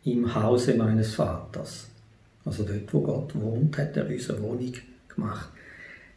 Im 0.08 0.34
Hause 0.34 0.76
meines 0.76 1.16
Vaters. 1.16 1.90
Also 2.46 2.64
dort, 2.64 2.94
wo 2.94 3.02
Gott 3.02 3.36
wohnt, 3.36 3.78
hat 3.78 3.98
er 3.98 4.08
unsere 4.08 4.42
Wohnung 4.42 4.72
gemacht. 5.14 5.50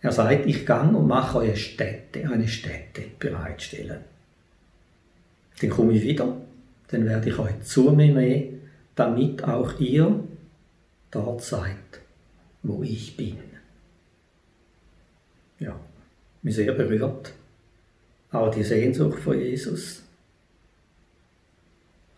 Er 0.00 0.12
sagt, 0.12 0.46
ich 0.46 0.64
gang 0.64 0.94
und 0.94 1.08
mache 1.08 1.38
euch 1.38 1.72
Städte, 1.72 2.30
eine 2.30 2.46
Stätte 2.46 3.02
bereitstellen. 3.18 3.98
Dann 5.60 5.70
komme 5.70 5.94
ich 5.94 6.02
wieder, 6.02 6.36
dann 6.86 7.04
werde 7.04 7.30
ich 7.30 7.38
euch 7.38 7.62
zu 7.62 7.90
mir 7.90 8.14
nehmen, 8.14 8.60
damit 8.94 9.42
auch 9.42 9.80
ihr 9.80 10.22
dort 11.10 11.42
seid, 11.42 12.00
wo 12.62 12.84
ich 12.84 13.16
bin. 13.16 13.38
Ja, 15.58 15.74
mich 16.42 16.54
sehr 16.54 16.72
berührt. 16.74 17.32
Auch 18.30 18.54
die 18.54 18.62
Sehnsucht 18.62 19.18
von 19.18 19.36
Jesus. 19.36 20.04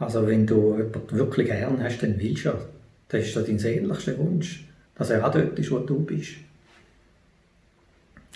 Also 0.03 0.27
wenn 0.27 0.47
du 0.47 0.77
jemanden 0.77 1.17
wirklich 1.17 1.47
gern 1.47 1.81
hast, 1.83 2.03
dann 2.03 2.19
willst 2.19 2.45
du 2.45 2.49
ja 2.49 2.59
das 3.09 3.27
ist 3.27 3.37
dein 3.37 3.59
sehnlichster 3.59 4.19
Wunsch, 4.19 4.65
dass 4.95 5.11
er 5.11 5.27
auch 5.27 5.31
dort 5.31 5.59
ist, 5.59 5.71
wo 5.71 5.79
du 5.79 6.01
bist. 6.01 6.33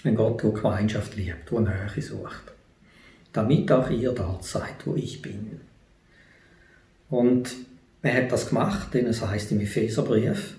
Ein 0.04 0.14
Gott, 0.14 0.42
der 0.42 0.50
Gemeinschaft 0.50 1.16
liebt, 1.16 1.50
der 1.50 1.60
Nähe 1.60 2.02
sucht. 2.02 2.52
Damit 3.32 3.72
auch 3.72 3.90
ihr 3.90 4.12
dort 4.12 4.44
seid, 4.44 4.74
wo 4.84 4.94
ich 4.94 5.22
bin. 5.22 5.60
Und 7.08 7.56
er 8.02 8.14
hat 8.14 8.32
das 8.32 8.50
gemacht, 8.50 8.92
denn 8.92 9.06
es 9.06 9.26
heißt 9.26 9.52
im 9.52 9.60
Epheserbrief, 9.60 10.56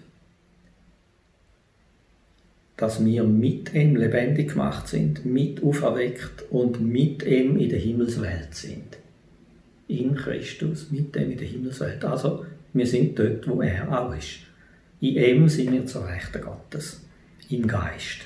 dass 2.76 3.06
wir 3.06 3.24
mit 3.24 3.74
ihm 3.74 3.96
lebendig 3.96 4.54
gemacht 4.54 4.88
sind, 4.88 5.26
mit 5.26 5.64
auferweckt 5.64 6.44
und 6.50 6.82
mit 6.82 7.24
ihm 7.24 7.58
in 7.58 7.70
der 7.70 7.80
Himmelswelt 7.80 8.56
sind. 8.56 8.98
In 9.88 10.16
Christus, 10.16 10.92
mit 10.92 11.16
ihm 11.16 11.32
in 11.32 11.38
der 11.38 11.48
Himmelswelt. 11.48 12.04
Also 12.04 12.46
wir 12.74 12.86
sind 12.86 13.18
dort, 13.18 13.48
wo 13.48 13.62
er 13.62 13.92
auch 13.92 14.16
ist. 14.16 14.40
In 15.00 15.16
ihm 15.16 15.50
sind 15.50 15.72
wir 15.72 15.86
zur 15.86 16.08
Rechten 16.08 16.42
Gottes, 16.42 17.02
im 17.50 17.68
Geist. 17.68 18.22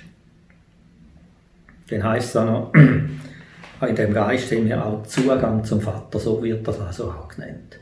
Dann 1.90 2.04
heißt 2.04 2.30
es 2.30 2.36
auch 2.38 2.46
noch, 2.46 2.74
in 3.88 3.96
dem 3.96 4.14
Geist 4.14 4.52
haben 4.52 4.66
wir 4.66 4.86
auch 4.86 5.06
Zugang 5.06 5.64
zum 5.64 5.82
Vater, 5.82 6.20
so 6.20 6.42
wird 6.42 6.68
das 6.68 6.80
also 6.80 7.12
auch 7.12 7.28
genannt. 7.28 7.80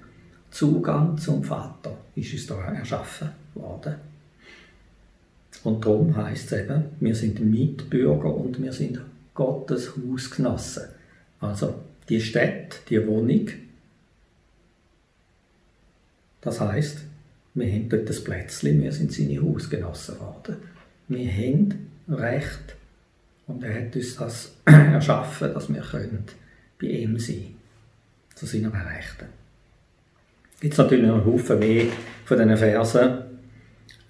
Zugang 0.49 1.17
zum 1.17 1.43
Vater 1.43 1.95
ist 2.15 2.33
uns 2.33 2.47
da 2.47 2.73
erschaffen 2.73 3.29
worden. 3.53 3.95
Und 5.63 5.85
darum 5.85 6.15
heißt 6.15 6.51
es 6.51 6.59
eben, 6.59 6.85
wir 6.99 7.15
sind 7.15 7.39
Mitbürger 7.39 8.33
und 8.33 8.61
wir 8.61 8.73
sind 8.73 8.99
Gottes 9.33 9.93
Hausgenossen. 9.95 10.83
Also 11.39 11.75
die 12.07 12.21
Städte, 12.21 12.77
die 12.89 13.05
Wohnung, 13.05 13.47
das 16.41 16.59
heißt, 16.59 16.99
wir 17.55 17.71
haben 17.71 17.89
dort 17.89 18.09
das 18.09 18.23
Plätzchen, 18.23 18.81
wir 18.81 18.91
sind 18.91 19.11
seine 19.11 19.41
Hausgenossen 19.41 20.15
geworden. 20.15 20.55
Wir 21.07 21.31
haben 21.31 21.89
Recht 22.07 22.75
und 23.47 23.63
er 23.63 23.81
hat 23.81 23.95
uns 23.95 24.15
das 24.15 24.51
erschaffen, 24.65 25.53
dass 25.53 25.73
wir 25.73 25.81
können 25.81 26.23
bei 26.79 26.87
ihm 26.87 27.17
sein 27.19 27.55
zu 28.35 28.45
seinen 28.45 28.71
Rechten. 28.71 29.25
Gibt 30.61 30.73
es 30.73 30.77
natürlich 30.77 31.05
noch 31.05 31.15
einen 31.15 31.25
Haufen 31.25 31.59
mehr 31.59 31.85
von 32.25 32.37
diesen 32.37 32.57
Versen. 32.57 33.09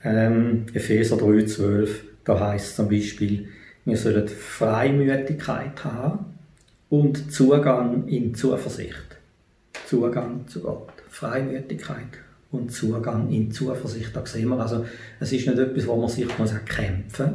Ähm, 0.03 0.65
Epheser 0.73 1.17
3,12, 1.17 1.89
da 2.25 2.39
heißt 2.39 2.69
es 2.69 2.75
zum 2.75 2.89
Beispiel, 2.89 3.47
wir 3.85 3.97
sollen 3.97 4.27
Freimütigkeit 4.27 5.83
haben 5.83 6.25
und 6.89 7.31
Zugang 7.31 8.07
in 8.07 8.33
Zuversicht. 8.35 9.17
Zugang 9.87 10.47
zu 10.47 10.61
Gott. 10.61 10.98
Freimütigkeit 11.09 12.19
und 12.51 12.71
Zugang 12.71 13.29
in 13.29 13.51
Zuversicht. 13.51 14.15
Da 14.15 14.25
sehen 14.25 14.49
wir, 14.49 14.59
also, 14.59 14.85
es 15.19 15.31
ist 15.31 15.47
nicht 15.47 15.59
etwas, 15.59 15.87
wo 15.87 15.95
man 15.95 16.09
sich 16.09 16.37
muss 16.37 16.53
kämpfen 16.65 17.33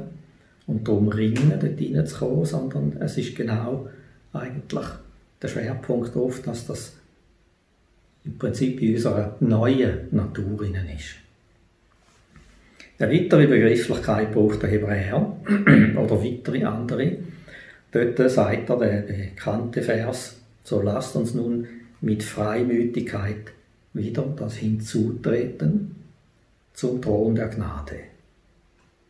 und 0.67 0.87
darum 0.89 1.09
ringen, 1.09 1.53
dort 1.61 1.81
reinzukommen, 1.81 2.45
sondern 2.45 2.97
es 3.01 3.19
ist 3.19 3.37
genau 3.37 3.89
eigentlich 4.33 4.87
der 5.41 5.49
Schwerpunkt 5.49 6.17
oft, 6.17 6.47
dass 6.47 6.67
das 6.67 6.97
im 8.25 8.39
Prinzip 8.39 8.81
in 8.81 8.95
unserer 8.95 9.37
neuen 9.41 10.09
Natur 10.11 10.65
ist. 10.65 11.17
Eine 12.99 13.13
weitere 13.13 13.47
Begrifflichkeit 13.47 14.33
braucht 14.33 14.63
der 14.63 14.71
Hebräer 14.71 15.37
oder 15.97 16.25
weitere 16.25 16.65
andere. 16.65 17.17
Dort 17.91 18.31
sagt 18.31 18.71
er, 18.71 18.77
der 18.77 19.03
bekannte 19.03 19.83
Vers, 19.83 20.41
so 20.63 20.81
lasst 20.81 21.15
uns 21.17 21.35
nun 21.35 21.67
mit 22.01 22.23
Freimütigkeit 22.23 23.53
wieder 23.95 24.25
das 24.37 24.57
Hinzutreten 24.57 25.95
zum 26.75 27.01
Thron 27.01 27.35
der 27.35 27.49
Gnade. 27.49 27.97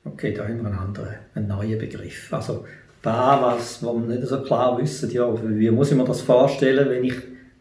Okay, 0.04 0.32
da 0.34 0.44
haben 0.44 0.60
wir 0.60 0.66
einen 0.66 0.78
anderen, 0.78 1.14
einen 1.34 1.48
neuen 1.48 1.78
Begriff. 1.78 2.32
Also 2.32 2.64
da, 3.02 3.40
was 3.42 3.82
wir 3.82 3.94
nicht 3.94 4.26
so 4.26 4.42
klar 4.42 4.80
wissen, 4.80 5.10
ja, 5.10 5.26
wie 5.42 5.70
muss 5.70 5.90
ich 5.90 5.96
mir 5.96 6.04
das 6.04 6.20
vorstellen, 6.20 6.88
wenn 6.90 7.04
ich 7.04 7.16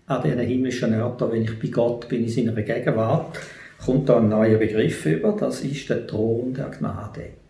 an 0.08 0.22
diesen 0.22 0.40
himmlischen 0.40 1.02
Orten, 1.02 1.32
wenn 1.32 1.44
ich 1.44 1.60
bei 1.60 1.70
Gott 1.70 2.10
bin 2.10 2.24
in 2.24 2.30
seiner 2.30 2.62
Gegenwart, 2.62 3.40
kommt 3.84 4.10
da 4.10 4.18
ein 4.18 4.30
neuer 4.30 4.58
Begriff 4.58 5.06
über, 5.06 5.32
das 5.34 5.62
ist 5.62 5.90
der 5.90 6.06
Thron 6.06 6.54
der 6.54 6.70
Gnade. 6.70 7.43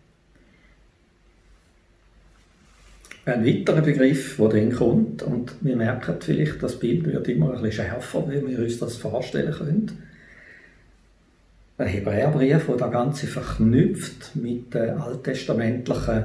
Ein 3.26 3.46
weiterer 3.46 3.82
Begriff, 3.82 4.36
der 4.38 4.50
dann 4.50 4.74
kommt, 4.74 5.24
und 5.24 5.56
wir 5.62 5.78
merken 5.78 6.16
vielleicht, 6.20 6.62
das 6.62 6.78
Bild 6.78 7.06
wird 7.06 7.30
immer 7.30 7.54
ein 7.54 7.62
bisschen 7.62 7.86
schärfer, 7.86 8.28
wie 8.30 8.46
wir 8.46 8.60
uns 8.60 8.80
das 8.80 8.98
vorstellen 8.98 9.54
können. 9.54 9.92
Ein 11.78 11.88
Hebräerbrief, 11.88 12.66
der 12.66 12.76
das 12.76 12.92
Ganze 12.92 13.28
verknüpft 13.28 14.36
mit 14.36 14.74
den 14.74 14.98
alttestamentlichen 14.98 16.24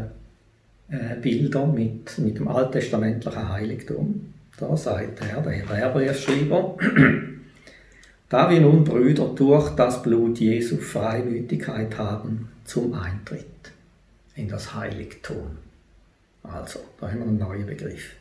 äh, 0.91 1.15
Bildern, 1.23 1.73
mit, 1.73 2.19
mit 2.19 2.39
dem 2.39 2.49
alttestamentlichen 2.49 3.49
Heiligtum. 3.49 4.35
Da 4.59 4.77
sagt 4.77 5.21
er, 5.21 5.41
der 5.41 5.53
Hebräerbriefschreiber, 5.53 6.79
da 8.29 8.51
wir 8.51 8.61
nun 8.61 8.83
Brüder 8.83 9.33
durch 9.37 9.71
das 9.71 10.03
Blut 10.03 10.41
Jesu 10.41 10.79
Freimütigkeit 10.79 11.97
haben 11.97 12.49
zum 12.65 12.93
Eintritt 12.95 13.47
in 14.35 14.49
das 14.49 14.75
Heiligtum. 14.75 15.68
Also, 16.53 16.81
da 17.01 17.09
haben 17.09 17.19
wir 17.19 17.27
einen 17.27 17.39
neuen 17.39 17.67
Begriff. 17.67 18.13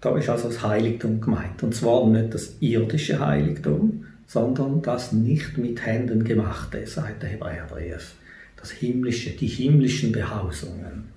Da 0.00 0.16
ist 0.18 0.28
also 0.28 0.48
das 0.48 0.62
Heiligtum 0.62 1.20
gemeint. 1.20 1.62
Und 1.62 1.74
zwar 1.74 2.06
nicht 2.06 2.34
das 2.34 2.56
irdische 2.60 3.20
Heiligtum, 3.20 4.06
sondern 4.26 4.82
das 4.82 5.12
nicht 5.12 5.58
mit 5.58 5.84
Händen 5.86 6.24
gemachte, 6.24 6.86
sagt 6.86 7.22
der 7.22 7.30
Hebräerbrief. 7.30 8.14
das 8.56 8.70
himmlische, 8.70 9.30
die 9.30 9.48
himmlischen 9.48 10.12
Behausungen. 10.12 11.08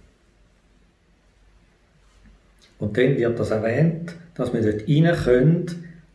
Und 2.79 2.98
dann 2.98 3.17
wird 3.17 3.39
das 3.39 3.51
erwähnt, 3.51 4.15
dass 4.34 4.51
wir 4.53 4.62
dort 4.62 4.88
rein 4.88 5.15
können, 5.24 5.65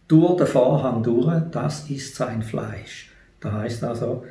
durch 0.09 0.37
den 0.37 0.47
Vorhang 0.47 1.05
durch, 1.05 1.41
das 1.53 1.89
ist 1.89 2.17
sein 2.17 2.43
Fleisch. 2.43 3.11
Da 3.41 3.53
heißt 3.53 3.85
also, 3.85 4.27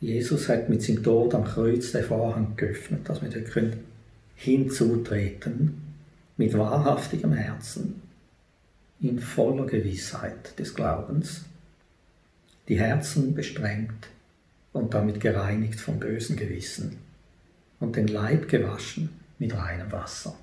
Jesus 0.00 0.48
hat 0.48 0.68
mit 0.68 0.82
seinem 0.82 1.02
Tod 1.02 1.34
am 1.34 1.44
Kreuz 1.44 1.90
den 1.92 2.04
Vorhang 2.04 2.54
geöffnet, 2.56 3.08
dass 3.08 3.22
wir 3.22 3.28
dort 3.28 3.46
können 3.46 3.95
hinzutreten 4.36 5.82
mit 6.36 6.56
wahrhaftigem 6.56 7.32
Herzen, 7.32 8.02
in 9.00 9.18
voller 9.18 9.66
Gewissheit 9.66 10.58
des 10.58 10.74
Glaubens, 10.74 11.44
die 12.68 12.78
Herzen 12.78 13.34
bestrengt 13.34 14.08
und 14.72 14.94
damit 14.94 15.20
gereinigt 15.20 15.80
vom 15.80 15.98
bösen 15.98 16.36
Gewissen 16.36 16.98
und 17.80 17.96
den 17.96 18.08
Leib 18.08 18.48
gewaschen 18.48 19.10
mit 19.38 19.54
reinem 19.56 19.90
Wasser. 19.92 20.36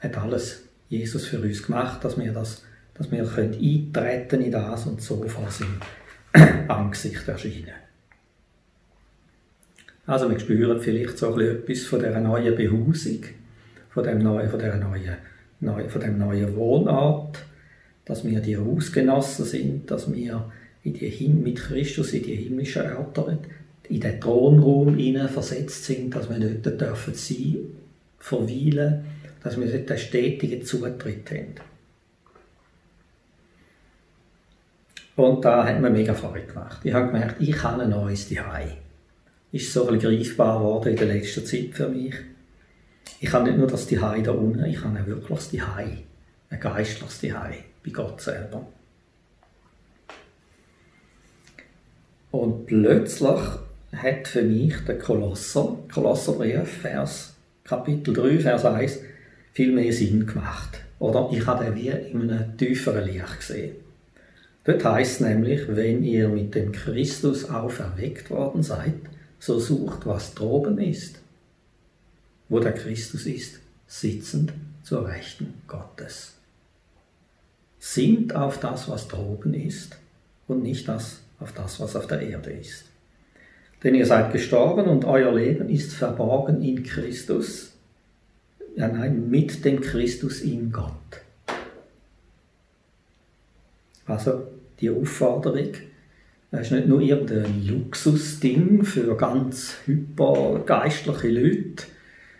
Hat 0.00 0.16
alles 0.16 0.62
Jesus 0.88 1.26
für 1.26 1.40
uns 1.40 1.62
gemacht, 1.62 2.04
dass 2.04 2.18
wir 2.18 2.32
das, 2.32 2.62
dass 2.94 3.10
wir 3.10 3.24
können 3.24 3.54
eintreten 3.54 4.42
in 4.42 4.52
das 4.52 4.86
und 4.86 5.02
so 5.02 5.26
vor 5.28 5.50
seinem 5.50 5.80
Angesicht 6.68 7.26
erscheinen. 7.26 7.83
Also 10.06 10.30
wir 10.30 10.38
spüren 10.38 10.80
vielleicht 10.80 11.16
so 11.16 11.38
etwas 11.40 11.84
von 11.84 12.00
dieser 12.00 12.20
neuen 12.20 12.54
Behausung, 12.54 13.20
von 13.90 14.04
dem 14.04 14.18
neuen, 14.18 14.50
von 14.50 14.58
dieser 14.58 14.76
neuen, 14.76 15.16
neu, 15.60 15.88
von 15.88 16.00
dem 16.00 16.18
neuen 16.18 16.54
Wohnort, 16.56 17.38
dass 18.04 18.24
wir 18.24 18.40
die 18.40 18.58
Hausgenossen 18.58 19.46
sind, 19.46 19.90
dass 19.90 20.12
wir 20.12 20.52
in 20.82 20.92
die, 20.92 21.28
mit 21.28 21.56
Christus 21.56 22.12
in 22.12 22.22
die 22.22 22.36
himmlischen 22.36 22.94
Orte, 22.96 23.38
in 23.88 24.00
den 24.00 24.20
Thronraum 24.20 24.94
hinein 24.96 25.28
versetzt 25.28 25.84
sind, 25.84 26.14
dass 26.14 26.28
wir 26.28 26.38
dort 26.38 26.80
dürfen 26.80 27.14
sein, 27.14 27.56
verweilen, 28.18 29.04
dass 29.42 29.58
wir 29.58 29.66
dort 29.66 29.90
einen 29.90 29.98
stetigen 29.98 30.64
Zutritt 30.64 31.30
haben. 31.30 31.54
Und 35.16 35.44
da 35.44 35.64
hat 35.64 35.80
mir 35.80 35.90
mega 35.90 36.12
Freude 36.12 36.46
gemacht. 36.46 36.80
Ich 36.82 36.92
habe 36.92 37.06
gemerkt, 37.06 37.40
ich 37.40 37.62
habe 37.62 37.82
ein 37.82 37.90
neues 37.90 38.28
Zuhause. 38.28 38.83
Ist 39.54 39.72
so 39.72 39.86
ein 39.86 40.00
greifbar 40.00 40.58
geworden 40.58 40.88
in 40.88 40.96
der 40.96 41.06
letzten 41.06 41.46
Zeit 41.46 41.74
für 41.74 41.88
mich. 41.88 42.12
Ich 43.20 43.32
habe 43.32 43.44
nicht 43.44 43.56
nur 43.56 43.68
das 43.68 43.86
Zuhause 43.86 44.24
da 44.24 44.32
unten, 44.32 44.64
ich 44.64 44.82
habe 44.82 45.06
wirklich 45.06 45.28
das 45.28 45.50
Zuhause. 45.50 45.98
Ein 46.50 46.58
geistliches 46.58 47.20
Zuhause 47.20 47.58
bei 47.84 47.90
Gott 47.92 48.20
selber. 48.20 48.66
Und 52.32 52.66
plötzlich 52.66 53.40
hat 53.92 54.26
für 54.26 54.42
mich 54.42 54.74
der 54.88 54.98
Kolosser, 54.98 55.78
Kolosserbrief, 55.94 56.68
Vers, 56.68 57.36
Kapitel 57.62 58.12
3, 58.12 58.40
Vers 58.40 58.64
1, 58.64 58.98
viel 59.52 59.70
mehr 59.70 59.92
Sinn 59.92 60.26
gemacht. 60.26 60.80
Oder 60.98 61.28
ich 61.30 61.46
habe 61.46 61.66
den 61.66 61.76
wie 61.76 61.90
in 61.90 62.28
einem 62.28 62.56
tieferen 62.56 63.04
Licht 63.04 63.38
gesehen. 63.38 63.76
Dort 64.64 64.84
heißt 64.84 65.12
es 65.12 65.20
nämlich, 65.20 65.60
wenn 65.68 66.02
ihr 66.02 66.28
mit 66.28 66.56
dem 66.56 66.72
Christus 66.72 67.48
auferweckt 67.48 68.30
worden 68.30 68.64
seid, 68.64 68.94
so 69.44 69.60
sucht, 69.60 70.06
was 70.06 70.34
droben 70.34 70.78
ist, 70.78 71.18
wo 72.48 72.60
der 72.60 72.72
Christus 72.72 73.26
ist, 73.26 73.60
sitzend 73.86 74.54
zur 74.82 75.06
Rechten 75.06 75.52
Gottes. 75.66 76.32
Sinnt 77.78 78.34
auf 78.34 78.58
das, 78.58 78.88
was 78.88 79.06
droben 79.06 79.52
ist 79.52 79.98
und 80.48 80.62
nicht 80.62 80.88
das, 80.88 81.20
auf 81.40 81.52
das, 81.52 81.78
was 81.78 81.94
auf 81.94 82.06
der 82.06 82.22
Erde 82.22 82.52
ist. 82.52 82.86
Denn 83.82 83.94
ihr 83.94 84.06
seid 84.06 84.32
gestorben 84.32 84.86
und 84.86 85.04
euer 85.04 85.34
Leben 85.34 85.68
ist 85.68 85.92
verborgen 85.92 86.62
in 86.62 86.82
Christus. 86.82 87.72
Ja, 88.76 88.88
nein, 88.88 89.28
mit 89.28 89.62
dem 89.62 89.82
Christus 89.82 90.40
in 90.40 90.72
Gott. 90.72 90.94
Also 94.06 94.48
die 94.80 94.88
Aufforderung, 94.88 95.72
das 96.54 96.66
ist 96.66 96.72
nicht 96.72 96.86
nur 96.86 97.00
irgendein 97.00 97.66
Luxusding 97.66 98.84
für 98.84 99.16
ganz 99.16 99.74
hypergeistliche 99.86 101.28
Leute, 101.28 101.84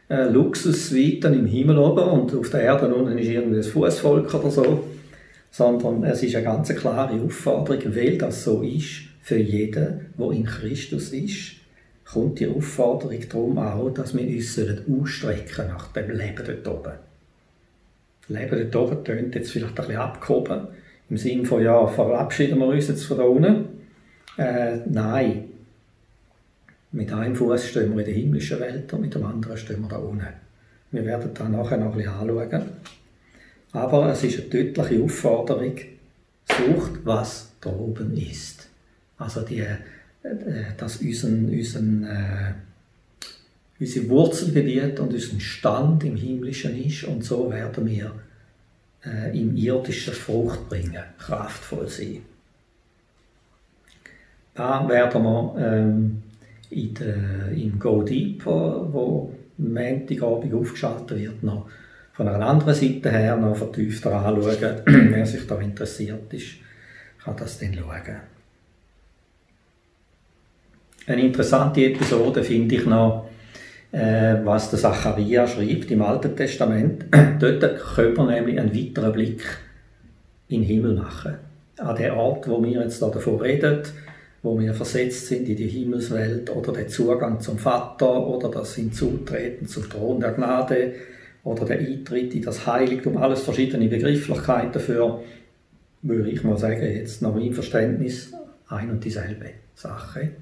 äh, 0.09 0.29
Luxussuiten 0.29 1.35
im 1.35 1.46
Himmel 1.46 1.79
oben 1.79 2.05
und 2.05 2.35
auf 2.35 2.50
der 2.50 2.61
Erde 2.61 2.94
unten 2.94 3.18
ist 3.18 3.27
irgendein 3.27 3.64
Fußvolk 3.64 4.33
oder 4.33 4.50
so, 4.50 4.85
sondern 5.50 6.05
es 6.05 6.22
ist 6.22 6.37
eine 6.37 6.44
ganz 6.44 6.68
klare 6.68 7.20
Aufforderung, 7.20 7.96
weil 7.96 8.16
das 8.16 8.44
so 8.44 8.62
ist 8.62 9.03
für 9.20 9.38
jeden, 9.38 10.07
der 10.16 10.31
in 10.31 10.44
Christus 10.44 11.09
ist, 11.11 11.57
kommt 12.05 12.38
die 12.38 12.46
Aufforderung 12.46 13.20
darum 13.29 13.59
auch, 13.59 13.90
dass 13.90 14.16
wir 14.16 14.27
uns 14.29 14.61
ausstrecken 14.61 15.68
nach 15.68 15.88
dem 15.88 16.11
Leben 16.11 16.44
dort 16.46 16.68
oben. 16.68 16.92
Leben 18.29 18.70
dort 18.70 18.92
oben 18.92 19.05
tönt 19.05 19.35
jetzt 19.35 19.50
vielleicht 19.50 19.70
ein 19.70 19.87
bisschen 19.87 19.96
abgehoben, 19.96 20.68
im 21.11 21.16
Sinne 21.16 21.44
von, 21.44 21.62
ja, 21.62 21.85
verabschieden 21.88 22.61
wir 22.61 22.66
uns 22.66 22.87
jetzt 22.87 23.07
von 23.07 23.18
da 23.18 23.24
unten. 23.24 23.73
Äh, 24.37 24.79
nein. 24.87 25.44
Mit 26.92 27.12
einem 27.12 27.35
Fuß 27.35 27.66
stehen 27.66 27.92
wir 27.92 28.01
in 28.01 28.05
der 28.07 28.14
himmlischen 28.14 28.61
Welt 28.61 28.92
und 28.92 29.01
mit 29.01 29.14
dem 29.14 29.25
anderen 29.25 29.57
stehen 29.57 29.81
wir 29.81 29.88
da 29.88 29.97
unten. 29.97 30.27
Wir 30.92 31.05
werden 31.05 31.31
das 31.35 31.49
nachher 31.49 31.79
noch 31.79 31.92
ein 31.92 31.97
bisschen 31.97 32.12
anschauen. 32.12 32.62
Aber 33.73 34.12
es 34.12 34.23
ist 34.23 34.40
eine 34.40 34.64
deutliche 34.64 35.03
Aufforderung, 35.03 35.75
sucht, 36.49 37.01
was 37.05 37.51
da 37.61 37.70
oben 37.70 38.16
ist. 38.16 38.68
Also 39.18 39.42
die, 39.42 39.61
äh, 39.61 39.77
dass 40.77 40.99
unseren, 40.99 41.51
unseren, 41.51 42.05
äh, 42.05 42.53
unser 43.81 44.09
Wurzelgebiet 44.09 45.01
und 45.01 45.12
unser 45.12 45.40
Stand 45.40 46.05
im 46.05 46.16
Himmlischen 46.16 46.81
ist 46.85 47.05
und 47.05 47.25
so 47.25 47.51
werden 47.51 47.87
wir 47.87 48.12
äh, 49.05 49.38
im 49.38 49.57
Irdischen 49.57 50.14
Frucht 50.14 50.68
bringen, 50.68 51.03
kraftvoll 51.18 51.88
sein. 51.88 52.23
Da 54.55 54.88
werden 54.88 55.23
wir 55.23 55.55
ähm, 55.59 56.23
in 56.71 56.95
der, 56.95 57.51
im 57.57 57.79
Go 57.79 58.03
Deeper, 58.03 58.88
wo 58.93 59.33
Montagabend 59.59 60.55
aufgeschaltet 60.55 61.19
wird, 61.19 61.43
noch 61.43 61.67
von 62.12 62.29
einer 62.29 62.47
anderen 62.47 62.75
Seite 62.75 63.11
her 63.11 63.37
noch 63.37 63.57
vertiefter 63.57 64.12
anschauen. 64.12 64.83
Wer 64.87 65.27
sich 65.27 65.47
da 65.47 65.59
interessiert 65.59 66.33
ist, 66.33 66.57
kann 67.23 67.37
das 67.37 67.59
dann 67.59 67.75
schauen. 67.75 68.17
Eine 71.07 71.23
interessante 71.23 71.85
Episode 71.85 72.43
finde 72.43 72.77
ich 72.77 72.87
noch, 72.87 73.29
äh, 73.93 74.37
was 74.45 74.71
der 74.71 74.79
Zacharia 74.79 75.47
schreibt 75.47 75.90
im 75.90 76.03
Alten 76.03 76.37
Testament. 76.37 77.07
Dort 77.40 77.61
können 77.95 78.17
wir 78.17 78.27
nämlich 78.27 78.59
einen 78.59 78.75
weiteren 78.75 79.12
Blick 79.12 79.43
in 80.49 80.61
den 80.61 80.69
Himmel 80.69 80.95
machen. 80.95 81.35
An 81.79 81.97
den 81.97 82.12
Ort, 82.12 82.49
wo 82.49 82.62
wir 82.62 82.83
jetzt 82.83 83.03
davon 83.03 83.40
reden, 83.40 83.83
wo 84.44 84.61
wir 84.61 84.74
versetzt 84.74 85.28
sind 85.28 85.48
in 85.48 85.57
die 85.57 85.66
Himmelswelt 85.66 86.54
oder 86.54 86.70
der 86.74 86.87
Zugang 86.87 87.40
zum 87.40 87.59
Vater 87.59 88.26
oder 88.26 88.50
das 88.50 88.74
Hinzutreten 88.74 89.66
zum 89.66 89.88
Thron 89.88 90.20
der 90.20 90.33
Gnade 90.33 90.92
oder 91.44 91.64
der 91.64 91.78
Eintritt 91.78 92.35
in 92.35 92.42
das 92.42 92.66
Heiligtum, 92.66 93.16
alles 93.16 93.40
verschiedene 93.40 93.88
Begrifflichkeiten 93.88 94.83
für, 94.83 95.22
würde 96.02 96.30
ich 96.30 96.44
mal 96.44 96.59
sagen, 96.59 96.83
jetzt 96.83 97.22
nach 97.22 97.35
meinem 97.35 97.54
Verständnis 97.54 98.33
ein 98.68 98.90
und 98.90 99.02
dieselbe 99.02 99.50
Sache. 99.74 100.33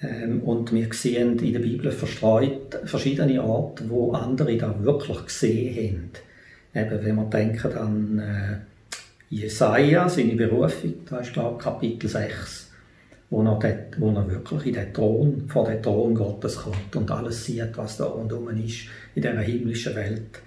Ähm, 0.00 0.40
und 0.42 0.72
wir 0.72 0.86
sehen 0.92 1.40
in 1.40 1.52
der 1.52 1.60
Bibel 1.60 1.90
verstreut 1.90 2.78
verschiedene 2.84 3.42
Orte, 3.42 3.90
wo 3.90 4.12
andere 4.12 4.56
da 4.56 4.76
wirklich 4.84 5.24
gesehen 5.24 6.10
haben. 6.72 6.86
Eben, 6.86 7.04
wenn 7.04 7.16
wir 7.16 7.24
denken 7.24 7.72
an 7.72 8.18
äh, 8.20 8.69
Jesaja, 9.30 10.08
seine 10.08 10.34
Berufung, 10.34 10.92
da 11.08 11.18
ist 11.18 11.32
glaube 11.32 11.56
ich 11.56 11.64
Kapitel 11.64 12.08
6, 12.08 12.68
wo 13.30 13.42
er, 13.42 13.58
dort, 13.60 14.00
wo 14.00 14.10
er 14.10 14.28
wirklich 14.28 14.66
in 14.66 14.74
den 14.74 14.92
Thron, 14.92 15.44
vor 15.46 15.64
den 15.66 15.80
Thron 15.80 16.16
Gottes 16.16 16.56
kommt 16.56 16.96
und 16.96 17.08
alles 17.12 17.44
sieht, 17.44 17.76
was 17.76 17.96
da 17.96 18.06
rundherum 18.06 18.48
ist, 18.58 18.88
in 19.14 19.22
dieser 19.22 19.38
himmlischen 19.38 19.94
Welt. 19.94 20.40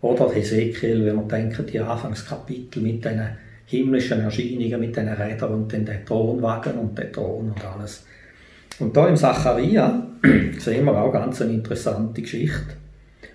Oder 0.00 0.30
Hesekiel, 0.32 1.04
wenn 1.04 1.16
wir 1.16 1.22
denken, 1.24 1.66
die 1.66 1.80
Anfangskapitel 1.80 2.80
mit 2.80 3.04
diesen 3.04 3.28
himmlischen 3.66 4.20
Erscheinungen, 4.20 4.78
mit 4.78 4.94
diesen 4.94 5.08
Rädern 5.08 5.54
und 5.54 5.72
den 5.72 5.88
Thronwagen 6.06 6.74
und 6.74 6.96
den 6.96 7.12
Thron 7.12 7.50
und 7.50 7.64
alles. 7.64 8.04
Und 8.78 8.96
da 8.96 9.08
im 9.08 9.16
Zacharia 9.16 10.06
sehen 10.58 10.84
wir 10.84 10.96
auch 10.96 11.12
ganz 11.12 11.42
eine 11.42 11.54
interessante 11.54 12.22
Geschichte. 12.22 12.76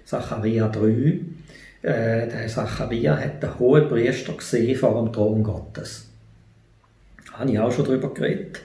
Zacharia 0.06 0.70
3. 0.70 1.20
Äh, 1.84 2.28
der 2.30 2.48
Zacharia 2.48 3.18
hat 3.18 3.44
den 3.44 3.60
hohen 3.60 3.90
Priester 3.90 4.34
gesehen 4.34 4.78
vor 4.78 5.04
dem 5.04 5.12
Thron 5.12 5.44
Gottes. 5.44 6.08
Da 7.28 7.40
habe 7.40 7.52
ich 7.52 7.60
auch 7.60 7.72
schon 7.72 7.84
darüber 7.86 8.14
geredet. 8.14 8.62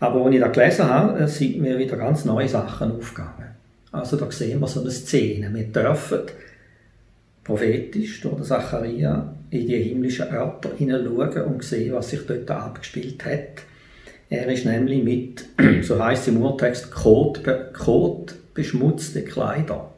Aber 0.00 0.24
als 0.24 0.34
ich 0.34 0.40
das 0.40 0.52
gelesen 0.52 0.88
habe, 0.88 1.18
äh, 1.18 1.28
sind 1.28 1.60
mir 1.60 1.78
wieder 1.78 1.98
ganz 1.98 2.24
neue 2.24 2.48
Sachen 2.48 2.92
aufgegangen. 2.92 3.48
Also 3.92 4.16
da 4.16 4.30
sehen 4.30 4.60
wir 4.60 4.66
so 4.66 4.80
eine 4.80 4.90
Szene. 4.90 5.52
Wir 5.52 5.64
dürfen 5.64 6.20
prophetisch 7.44 8.22
durch 8.22 8.36
den 8.36 8.44
Zacharia 8.44 9.34
in 9.50 9.66
die 9.66 9.82
himmlischen 9.82 10.32
Örter 10.32 10.70
hineinschauen 10.76 11.42
und 11.42 11.62
sehen, 11.62 11.94
was 11.94 12.08
sich 12.08 12.26
dort 12.26 12.50
abgespielt 12.50 13.24
hat 13.26 13.62
Er 14.30 14.48
ist 14.48 14.64
nämlich 14.64 15.04
mit, 15.04 15.44
so 15.84 16.02
heißt 16.02 16.22
es 16.22 16.28
im 16.28 16.40
Urtext, 16.40 16.90
Kot, 16.90 17.42
Kot 17.74 18.34
Kleider. 19.26 19.90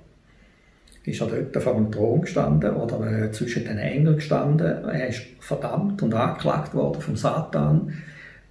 Ist 1.07 1.21
er 1.21 1.29
dort 1.29 1.63
vor 1.63 1.75
dem 1.75 1.93
Thron 1.93 2.23
gestanden 2.23 2.75
oder 2.75 3.01
äh, 3.07 3.31
zwischen 3.31 3.65
den 3.65 3.79
Engeln 3.79 4.17
gestanden. 4.17 4.85
Er 4.85 5.09
ist 5.09 5.23
verdammt 5.39 6.03
und 6.03 6.13
angeklagt 6.13 6.75
worden 6.75 7.01
vom 7.01 7.15
Satan. 7.15 7.95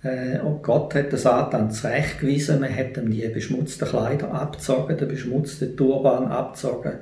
Äh, 0.04 0.40
und 0.40 0.64
Gott 0.64 0.96
hat 0.96 1.12
den 1.12 1.20
Satan 1.20 1.70
zurechtgewiesen. 1.70 2.62
Man 2.62 2.74
hat 2.74 2.96
ihm 2.96 3.12
die 3.12 3.28
beschmutzten 3.28 3.88
Kleider 3.88 4.34
abgezogen, 4.34 4.98
den 4.98 5.10
beschmutzten 5.10 5.76
Turban 5.76 6.28
abgezogen, 6.28 6.94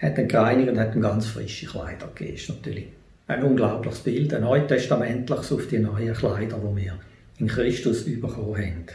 hat 0.00 0.18
ihn 0.18 0.28
gereinigt 0.28 0.70
und 0.70 0.80
hat 0.80 0.94
ihm 0.94 1.02
ganz 1.02 1.26
frische 1.26 1.66
Kleider 1.66 2.08
gegeben. 2.14 2.36
Ist 2.36 2.48
natürlich 2.48 2.88
ein 3.26 3.42
unglaubliches 3.42 4.00
Bild, 4.00 4.32
ein 4.32 4.42
neutestamentliches 4.42 5.52
auf 5.52 5.66
die 5.66 5.80
neuen 5.80 6.14
Kleider, 6.14 6.58
die 6.58 6.82
wir 6.82 6.94
in 7.38 7.46
Christus 7.46 8.04
bekommen 8.04 8.56
haben. 8.56 8.86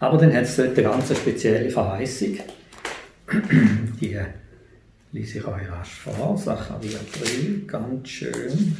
Aber 0.00 0.18
dann 0.18 0.34
hat 0.34 0.42
es 0.42 0.56
dort 0.56 0.78
eine 0.78 0.88
ganz 0.88 1.16
spezielle 1.16 1.70
Verheißung. 1.70 2.38
Die 4.00 4.18
lese 5.12 5.38
ich 5.38 5.44
euch 5.44 5.70
rasch 5.70 6.00
vor. 6.00 6.36
Zachariah 6.36 6.98
3, 7.20 7.66
ganz 7.66 8.08
schön. 8.08 8.76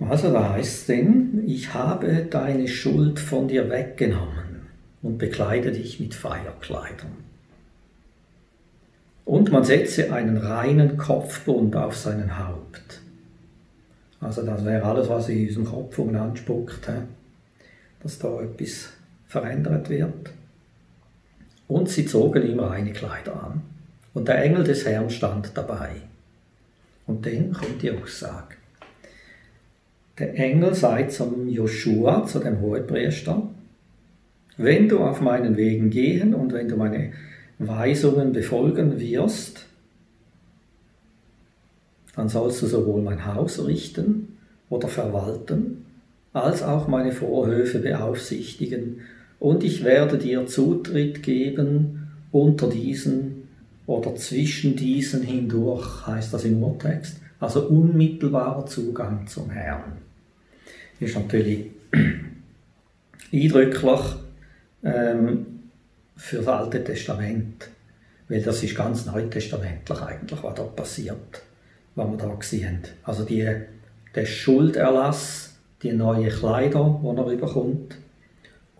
Also 0.00 0.32
da 0.32 0.52
heißt 0.52 0.80
es 0.80 0.86
denn, 0.86 1.44
ich 1.46 1.74
habe 1.74 2.26
deine 2.30 2.68
Schuld 2.68 3.18
von 3.18 3.48
dir 3.48 3.68
weggenommen 3.68 4.66
und 5.02 5.18
bekleide 5.18 5.72
dich 5.72 6.00
mit 6.00 6.14
Feierkleidern. 6.14 7.28
Und 9.24 9.52
man 9.52 9.64
setze 9.64 10.12
einen 10.12 10.38
reinen 10.38 10.96
Kopfbund 10.96 11.76
auf 11.76 11.96
sein 11.96 12.38
Haupt. 12.38 13.00
Also 14.20 14.42
das 14.42 14.64
wäre 14.64 14.84
alles, 14.84 15.08
was 15.08 15.28
in 15.28 15.46
unserem 15.48 15.66
Kopf 15.66 15.98
anspuckt, 15.98 16.88
dass 18.02 18.18
da 18.18 18.40
etwas 18.40 18.92
verändert 19.28 19.88
wird. 19.88 20.32
Und 21.68 21.88
sie 21.88 22.06
zogen 22.06 22.48
ihm 22.48 22.58
reine 22.58 22.92
Kleider 22.92 23.44
an. 23.44 23.62
Und 24.14 24.26
der 24.26 24.42
Engel 24.42 24.64
des 24.64 24.84
Herrn 24.86 25.10
stand 25.10 25.52
dabei. 25.54 25.90
Und 27.06 27.24
dann 27.24 27.52
kommt 27.52 27.82
die 27.82 27.92
Aussage. 27.92 28.56
Der 30.18 30.34
Engel 30.34 30.74
sei 30.74 31.04
zum 31.04 31.48
Joshua, 31.48 32.26
zu 32.26 32.40
dem 32.40 32.60
Hohepriester, 32.60 33.48
wenn 34.56 34.88
du 34.88 34.98
auf 34.98 35.20
meinen 35.20 35.56
Wegen 35.56 35.90
gehen 35.90 36.34
und 36.34 36.52
wenn 36.52 36.68
du 36.68 36.76
meine 36.76 37.12
Weisungen 37.58 38.32
befolgen 38.32 38.98
wirst, 38.98 39.66
dann 42.16 42.28
sollst 42.28 42.62
du 42.62 42.66
sowohl 42.66 43.02
mein 43.02 43.26
Haus 43.32 43.64
richten 43.64 44.36
oder 44.68 44.88
verwalten, 44.88 45.86
als 46.32 46.64
auch 46.64 46.88
meine 46.88 47.12
Vorhöfe 47.12 47.78
beaufsichtigen, 47.78 49.02
und 49.40 49.64
ich 49.64 49.84
werde 49.84 50.18
dir 50.18 50.46
Zutritt 50.46 51.22
geben 51.22 52.10
unter 52.32 52.68
diesen 52.68 53.48
oder 53.86 54.14
zwischen 54.16 54.76
diesen 54.76 55.22
hindurch, 55.22 56.06
heißt 56.06 56.34
das 56.34 56.44
im 56.44 56.62
Urtext, 56.62 57.20
also 57.40 57.68
unmittelbarer 57.68 58.66
Zugang 58.66 59.26
zum 59.26 59.50
Herrn. 59.50 59.92
Ist 61.00 61.16
natürlich 61.16 61.66
eindrücklich, 63.32 64.00
ähm, 64.82 65.46
für 66.18 66.38
das 66.38 66.48
Alte 66.48 66.84
Testament. 66.84 67.68
Weil 68.28 68.42
das 68.42 68.62
ist 68.62 68.76
ganz 68.76 69.06
neutestamentlich 69.06 70.00
eigentlich, 70.00 70.42
was 70.42 70.54
da 70.54 70.62
passiert, 70.64 71.42
was 71.94 72.10
wir 72.10 72.16
da 72.18 72.36
sehen. 72.42 72.80
Also 73.04 73.24
die, 73.24 73.48
der 74.14 74.26
Schulderlass, 74.26 75.54
die 75.82 75.92
neuen 75.92 76.28
Kleider, 76.28 77.00
die 77.02 77.16
er 77.16 77.36
bekommt. 77.36 77.96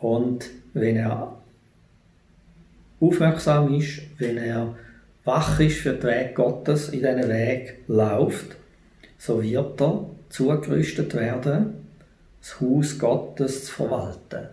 Und 0.00 0.50
wenn 0.74 0.96
er 0.96 1.36
aufmerksam 3.00 3.74
ist, 3.74 4.00
wenn 4.18 4.36
er 4.36 4.74
wach 5.24 5.60
ist 5.60 5.78
für 5.78 5.94
den 5.94 6.02
Weg 6.04 6.34
Gottes, 6.34 6.88
in 6.88 7.00
diesen 7.00 7.28
Weg 7.28 7.80
läuft, 7.86 8.56
so 9.18 9.42
wird 9.42 9.80
er 9.80 10.06
zugerüstet 10.28 11.14
werden, 11.14 11.74
das 12.40 12.60
Haus 12.60 12.98
Gottes 12.98 13.66
zu 13.66 13.72
verwalten. 13.72 14.48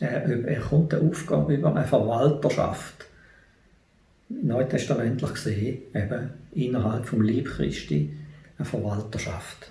Er, 0.00 0.46
er 0.46 0.60
kommt 0.60 0.94
eine 0.94 1.08
Aufgabe 1.08 1.54
über 1.54 1.74
eine 1.74 1.86
Verwalterschaft. 1.86 3.06
Neutestamentlich 4.28 5.34
gesehen, 5.34 5.82
eben 5.94 6.30
innerhalb 6.52 7.04
vom 7.06 7.22
Lieb 7.22 7.48
Christi, 7.48 8.12
eine 8.58 8.64
Verwalterschaft. 8.64 9.70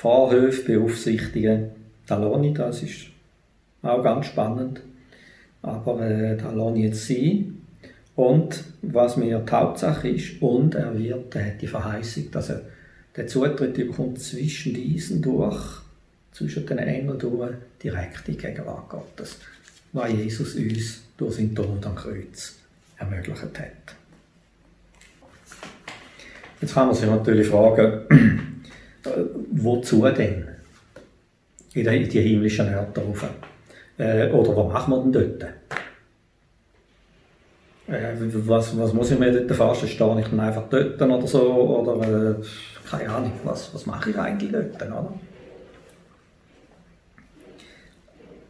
Pfarrhöfe 0.00 0.62
beaufsichtigen, 0.62 1.70
da 2.06 2.16
lohne 2.18 2.48
ich, 2.48 2.54
das 2.54 2.82
ist 2.82 3.06
auch 3.82 4.02
ganz 4.02 4.26
spannend. 4.26 4.80
Aber 5.60 6.00
äh, 6.00 6.36
da 6.36 6.52
lohne 6.52 6.78
ich 6.78 6.84
jetzt 6.84 7.08
sein. 7.08 7.62
Und 8.14 8.62
was 8.82 9.16
mir 9.16 9.40
die 9.40 9.52
Hauptsache 9.52 10.08
ist, 10.08 10.40
und 10.40 10.76
er 10.76 10.96
wird, 10.96 11.34
er 11.34 11.46
hat 11.46 11.62
die 11.62 11.66
Verheißung, 11.66 12.30
dass 12.30 12.50
er 12.50 12.62
den 13.16 13.26
Zutritt 13.26 13.74
bekommt 13.74 14.20
zwischen 14.20 14.74
diesen 14.74 15.20
durch 15.20 15.82
zwischen 16.32 16.66
den 16.66 16.78
Engeln 16.78 17.18
durch 17.18 17.54
direkt 17.82 18.28
in 18.28 18.36
die 18.36 18.40
Gegenwart 18.40 18.88
Gottes, 18.88 19.38
was 19.92 20.12
Jesus 20.12 20.54
uns 20.54 21.02
durch 21.16 21.34
seinen 21.34 21.54
Tod 21.54 21.84
am 21.84 21.96
Kreuz 21.96 22.54
ermöglicht 22.96 23.42
hat. 23.42 23.96
Jetzt 26.60 26.74
kann 26.74 26.86
man 26.86 26.94
sich 26.94 27.06
natürlich 27.08 27.48
fragen, 27.48 28.02
wozu 29.52 30.02
denn? 30.08 30.48
In 31.74 31.86
die, 31.86 32.08
die 32.08 32.20
himmlischen 32.20 32.74
Orte 32.74 33.00
rauf. 33.00 33.28
Äh, 33.98 34.30
oder 34.30 34.56
was 34.56 34.88
machen 34.88 35.12
wir 35.12 35.22
denn 35.22 35.38
dort? 35.38 35.52
Äh, 37.88 38.14
was, 38.46 38.76
was 38.78 38.92
muss 38.92 39.10
ich 39.10 39.18
mir 39.18 39.32
dort 39.32 39.56
vorstellen? 39.56 39.92
Stehe 39.92 40.20
ich 40.20 40.28
dann 40.28 40.40
einfach 40.40 40.68
dort 40.68 41.00
oder 41.00 41.26
so? 41.26 41.52
Oder 41.52 42.30
äh, 42.30 42.34
keine 42.88 43.10
Ahnung, 43.10 43.32
was, 43.44 43.74
was 43.74 43.86
mache 43.86 44.10
ich 44.10 44.18
eigentlich 44.18 44.52
dort? 44.52 44.76
Oder? 44.76 45.12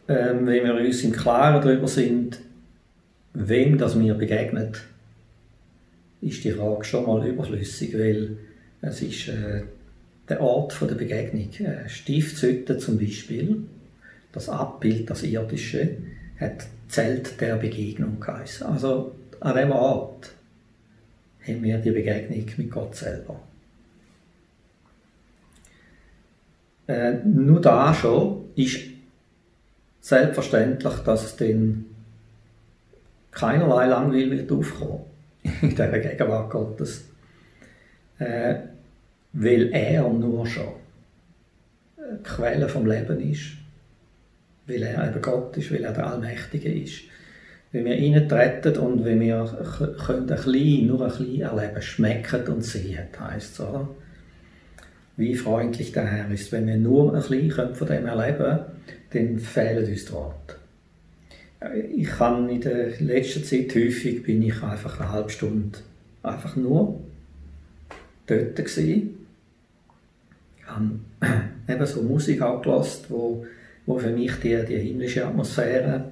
ähm, 0.09 0.47
wenn 0.47 0.63
wir 0.63 0.73
uns 0.73 1.03
im 1.03 1.11
Klaren 1.11 1.61
darüber 1.61 1.87
sind, 1.87 2.39
wem 3.33 3.77
das 3.77 3.95
mir 3.95 4.15
begegnet, 4.15 4.81
ist 6.21 6.43
die 6.43 6.51
Frage 6.51 6.83
schon 6.83 7.05
mal 7.05 7.25
überflüssig, 7.25 7.93
weil 7.93 8.37
es 8.81 9.01
ist 9.01 9.27
äh, 9.29 9.63
der 10.29 10.41
Ort 10.41 10.77
der 10.81 10.95
Begegnung. 10.95 11.49
Äh, 11.59 11.89
Stiftshütte 11.89 12.77
zum 12.77 12.99
Beispiel, 12.99 13.63
das 14.31 14.49
Abbild, 14.49 15.09
das 15.09 15.23
Irdische, 15.23 15.97
hat 16.39 16.67
Zelt 16.87 17.39
der 17.39 17.55
Begegnung 17.57 18.19
geheißen. 18.19 18.65
Also 18.65 19.15
an 19.39 19.55
diesem 19.55 19.71
Ort 19.71 20.31
haben 21.45 21.63
wir 21.63 21.77
die 21.77 21.91
Begegnung 21.91 22.45
mit 22.57 22.71
Gott 22.71 22.95
selber. 22.95 23.39
Äh, 26.87 27.13
nur 27.23 27.61
da 27.61 27.93
schon 27.93 28.45
ist 28.55 28.79
selbstverständlich, 30.01 30.95
dass 31.05 31.25
es 31.25 31.35
dann 31.35 31.85
keinerlei 33.31 33.85
Langweil 33.85 34.31
wird 34.31 34.51
aufkommen 34.51 35.01
in 35.61 35.69
dieser 35.69 35.99
Gegenwart 35.99 36.49
Gottes. 36.49 37.05
Äh, 38.17 38.55
weil 39.33 39.71
er 39.73 40.07
nur 40.09 40.45
schon 40.45 40.73
die 41.97 42.23
Quelle 42.23 42.67
vom 42.67 42.85
Leben 42.85 43.19
ist. 43.31 43.51
Weil 44.65 44.83
er 44.83 45.09
eben 45.09 45.21
Gott 45.21 45.55
ist, 45.57 45.71
weil 45.71 45.83
er 45.83 45.93
der 45.93 46.07
Allmächtige 46.07 46.71
ist. 46.71 47.01
Wenn 47.71 47.85
wir 47.85 47.93
reintreten 47.93 48.77
und 48.77 49.05
wenn 49.05 49.19
wir 49.19 49.41
ein 49.41 50.27
bisschen, 50.27 50.87
nur 50.87 51.01
ein 51.01 51.09
bisschen 51.09 51.41
erleben, 51.41 51.81
schmecken 51.81 52.47
und 52.47 52.63
sehen, 52.63 53.07
heisst 53.19 53.53
es, 53.53 53.59
oder? 53.59 53.87
Wie 55.17 55.35
freundlich 55.35 55.91
der 55.91 56.05
Herr 56.05 56.31
ist. 56.31 56.51
Wenn 56.51 56.65
wir 56.65 56.77
nur 56.77 57.13
ein 57.13 57.21
bisschen 57.21 57.75
von 57.75 57.87
dem 57.87 58.05
erleben 58.05 58.37
können, 58.37 58.65
dann 59.11 59.39
fehlen 59.39 59.87
uns 59.87 60.05
die 60.05 60.11
Worte. 60.13 60.55
Ich 61.95 62.07
kann 62.07 62.49
in 62.49 62.61
der 62.61 62.99
letzten 63.01 63.43
Zeit 63.43 63.75
häufig 63.75 64.23
bin 64.23 64.41
ich 64.41 64.63
einfach 64.63 64.99
eine 64.99 65.11
halbe 65.11 65.29
Stunde 65.29 65.79
einfach 66.23 66.55
nur 66.55 67.01
dort 68.27 68.55
gewesen. 68.55 69.18
Habe 70.69 70.99
eben 71.67 71.85
so 71.85 72.01
Musik 72.01 72.39
gehört, 72.39 72.65
wo, 73.09 73.45
wo 73.85 73.97
für 73.97 74.11
mich 74.11 74.33
die, 74.35 74.63
die 74.65 74.77
himmlische 74.77 75.25
Atmosphäre 75.25 76.11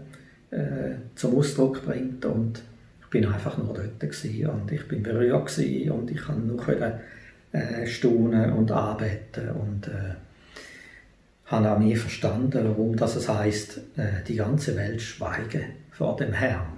äh, 0.51 0.95
zum 1.15 1.37
Ausdruck 1.37 1.85
bringt. 1.85 2.25
Und 2.25 2.61
ich 3.01 3.07
bin 3.09 3.25
einfach 3.25 3.57
nur 3.57 3.73
dort 3.73 4.03
und 4.03 4.71
ich 4.71 4.87
bin 4.87 5.03
berührt 5.03 5.57
und 5.57 6.11
ich 6.11 6.21
kann 6.21 6.47
nur 6.47 6.57
können, 6.57 6.93
äh, 7.51 7.85
staunen 7.85 8.53
und 8.53 8.71
arbeiten. 8.71 9.49
Und 9.49 9.87
äh, 9.87 10.15
habe 11.47 11.71
auch 11.71 11.79
nie 11.79 11.95
verstanden, 11.95 12.65
warum 12.65 12.95
das 12.95 13.15
es 13.15 13.29
heißt, 13.29 13.77
äh, 13.97 14.23
die 14.27 14.35
ganze 14.35 14.75
Welt 14.75 15.01
schweige 15.01 15.61
vor 15.91 16.17
dem 16.17 16.33
Herrn, 16.33 16.73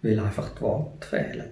weil 0.00 0.18
einfach 0.18 0.54
die 0.54 0.60
Worte 0.62 1.06
fehlen. 1.06 1.50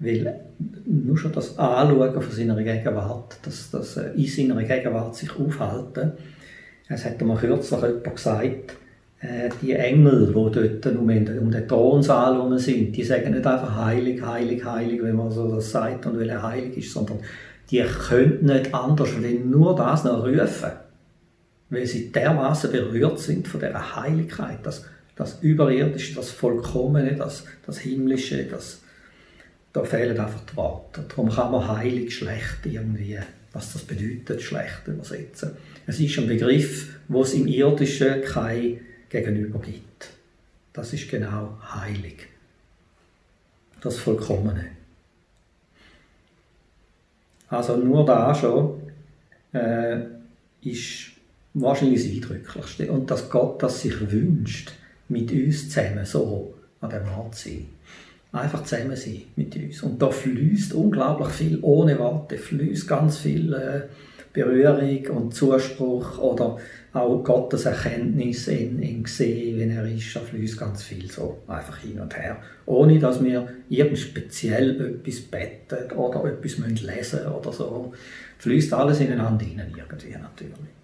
Weil 0.00 0.40
nur 0.86 1.18
schon 1.18 1.32
das 1.32 1.58
Anschauen 1.58 2.22
von 2.22 2.32
seiner 2.32 2.60
Gegenwart, 2.62 3.36
das, 3.42 3.70
das 3.70 3.98
äh, 3.98 4.12
in 4.16 4.26
seiner 4.26 4.62
Gegenwart 4.64 5.14
sich 5.14 5.30
aufhalten, 5.38 6.12
es 6.88 7.04
hat 7.04 7.20
mal 7.20 7.36
kürzlich 7.36 7.80
jemand 7.80 8.16
gesagt, 8.16 8.76
äh, 9.20 9.50
die 9.60 9.72
Engel, 9.72 10.28
die 10.28 10.32
dort 10.32 10.96
um 10.96 11.06
den, 11.06 11.68
Thronsaal 11.68 12.34
herum 12.34 12.58
sind, 12.58 12.96
die 12.96 13.04
sagen 13.04 13.32
nicht 13.32 13.46
einfach 13.46 13.76
heilig, 13.76 14.22
heilig, 14.22 14.64
heilig, 14.64 15.02
wenn 15.02 15.16
man 15.16 15.30
so 15.30 15.54
das 15.54 15.70
sagt 15.70 16.06
und 16.06 16.18
weil 16.18 16.30
er 16.30 16.42
heilig 16.42 16.78
ist, 16.78 16.92
sondern 16.92 17.18
die 17.70 17.82
können 18.08 18.46
nicht 18.46 18.74
anders, 18.74 19.10
wenn 19.20 19.50
nur 19.50 19.76
das 19.76 20.04
noch 20.04 20.26
rufen, 20.26 20.70
weil 21.68 21.86
sie 21.86 22.10
dermaßen 22.10 22.72
berührt 22.72 23.18
sind 23.18 23.46
von 23.46 23.60
der 23.60 23.96
Heiligkeit, 23.96 24.58
das, 24.62 24.86
das 25.14 25.38
Überirdische, 25.42 26.14
das 26.14 26.30
Vollkommene, 26.30 27.14
das, 27.16 27.44
das 27.66 27.78
Himmlische, 27.78 28.44
das, 28.44 28.80
da 29.72 29.84
fehlen 29.84 30.18
einfach 30.18 30.44
die 30.50 30.56
Worte. 30.56 31.04
Darum 31.08 31.30
kann 31.30 31.52
man 31.52 31.68
heilig 31.68 32.16
schlecht 32.16 32.64
irgendwie, 32.64 33.18
was 33.52 33.72
das 33.72 33.82
bedeutet, 33.82 34.42
schlecht 34.42 34.86
übersetzen. 34.86 35.52
Es 35.86 36.00
ist 36.00 36.18
ein 36.18 36.26
Begriff, 36.26 36.98
wo 37.08 37.22
es 37.22 37.34
im 37.34 37.46
Irdischen 37.46 38.22
kein 38.22 38.80
Gegenüber 39.08 39.60
gibt. 39.60 40.10
Das 40.72 40.92
ist 40.92 41.08
genau 41.08 41.58
heilig. 41.62 42.28
Das 43.80 43.96
Vollkommene. 43.98 44.66
Also 47.48 47.76
nur 47.76 48.06
da 48.06 48.34
schon 48.34 48.80
äh, 49.52 49.98
ist 50.62 51.10
wahrscheinlich 51.54 52.02
das 52.02 52.12
Eindrücklichste. 52.12 52.92
Und 52.92 53.10
dass 53.10 53.28
Gott 53.28 53.62
das 53.62 53.82
sich 53.82 54.10
wünscht, 54.10 54.72
mit 55.08 55.32
uns 55.32 55.68
zusammen 55.68 56.04
so 56.04 56.54
an 56.80 56.90
dem 56.90 57.08
Ort 57.08 57.34
zu 57.34 57.48
sein. 57.48 57.66
Einfach 58.32 58.62
zusammen 58.64 58.96
sein 58.96 59.22
mit 59.36 59.56
uns. 59.56 59.82
Und 59.82 60.00
da 60.00 60.10
fließt 60.10 60.74
unglaublich 60.74 61.28
viel 61.30 61.58
ohne 61.62 61.98
Worte, 61.98 62.38
fließt 62.38 62.86
ganz 62.86 63.18
viel 63.18 63.52
äh, 63.52 63.82
Berührung 64.32 65.06
und 65.16 65.34
Zuspruch 65.34 66.18
oder 66.18 66.58
auch 66.92 67.24
Gottes 67.24 67.66
Erkenntnis 67.66 68.46
in, 68.46 68.80
in 68.80 69.04
Sehen, 69.04 69.58
wenn 69.58 69.70
er 69.70 69.84
ist, 69.84 70.14
da 70.14 70.20
fließt 70.20 70.58
ganz 70.58 70.82
viel 70.82 71.10
so 71.10 71.38
einfach 71.48 71.78
hin 71.78 71.98
und 71.98 72.16
her. 72.16 72.40
Ohne 72.66 72.98
dass 73.00 73.22
wir 73.22 73.48
irgend 73.68 73.98
speziell 73.98 74.80
etwas 74.80 75.20
beten 75.20 75.92
oder 75.96 76.24
etwas 76.26 76.58
lesen 76.58 76.84
müssen 76.86 77.26
oder 77.26 77.52
so. 77.52 77.92
Fließt 78.38 78.72
alles 78.72 79.00
ineinander 79.00 79.44
hinein 79.44 79.72
irgendwie 79.76 80.12
natürlich. 80.12 80.79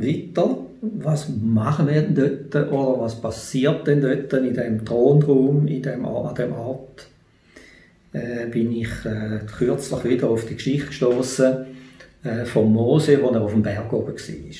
Weiter, 0.00 0.58
was 0.82 1.28
machen 1.28 1.88
wir 1.88 2.02
denn 2.02 2.14
dort 2.52 2.70
oder 2.70 3.00
was 3.00 3.20
passiert 3.20 3.86
denn 3.86 4.00
dort 4.00 4.32
in 4.32 4.54
dem 4.54 4.84
Thronraum, 4.84 5.66
in 5.66 5.82
dem, 5.82 6.04
an 6.04 6.34
dem 6.34 6.52
Ort? 6.52 7.06
Äh, 8.12 8.46
bin 8.46 8.72
ich 8.72 8.88
äh, 9.04 9.40
kürzlich 9.58 10.04
wieder 10.04 10.28
auf 10.28 10.46
die 10.46 10.54
Geschichte 10.54 10.88
gestoßen 10.88 11.66
äh, 12.24 12.44
von 12.44 12.72
Mose, 12.72 13.20
wo 13.22 13.30
er 13.30 13.42
auf 13.42 13.52
dem 13.52 13.62
Berg 13.62 13.92
oben 13.92 14.14
war. 14.14 14.54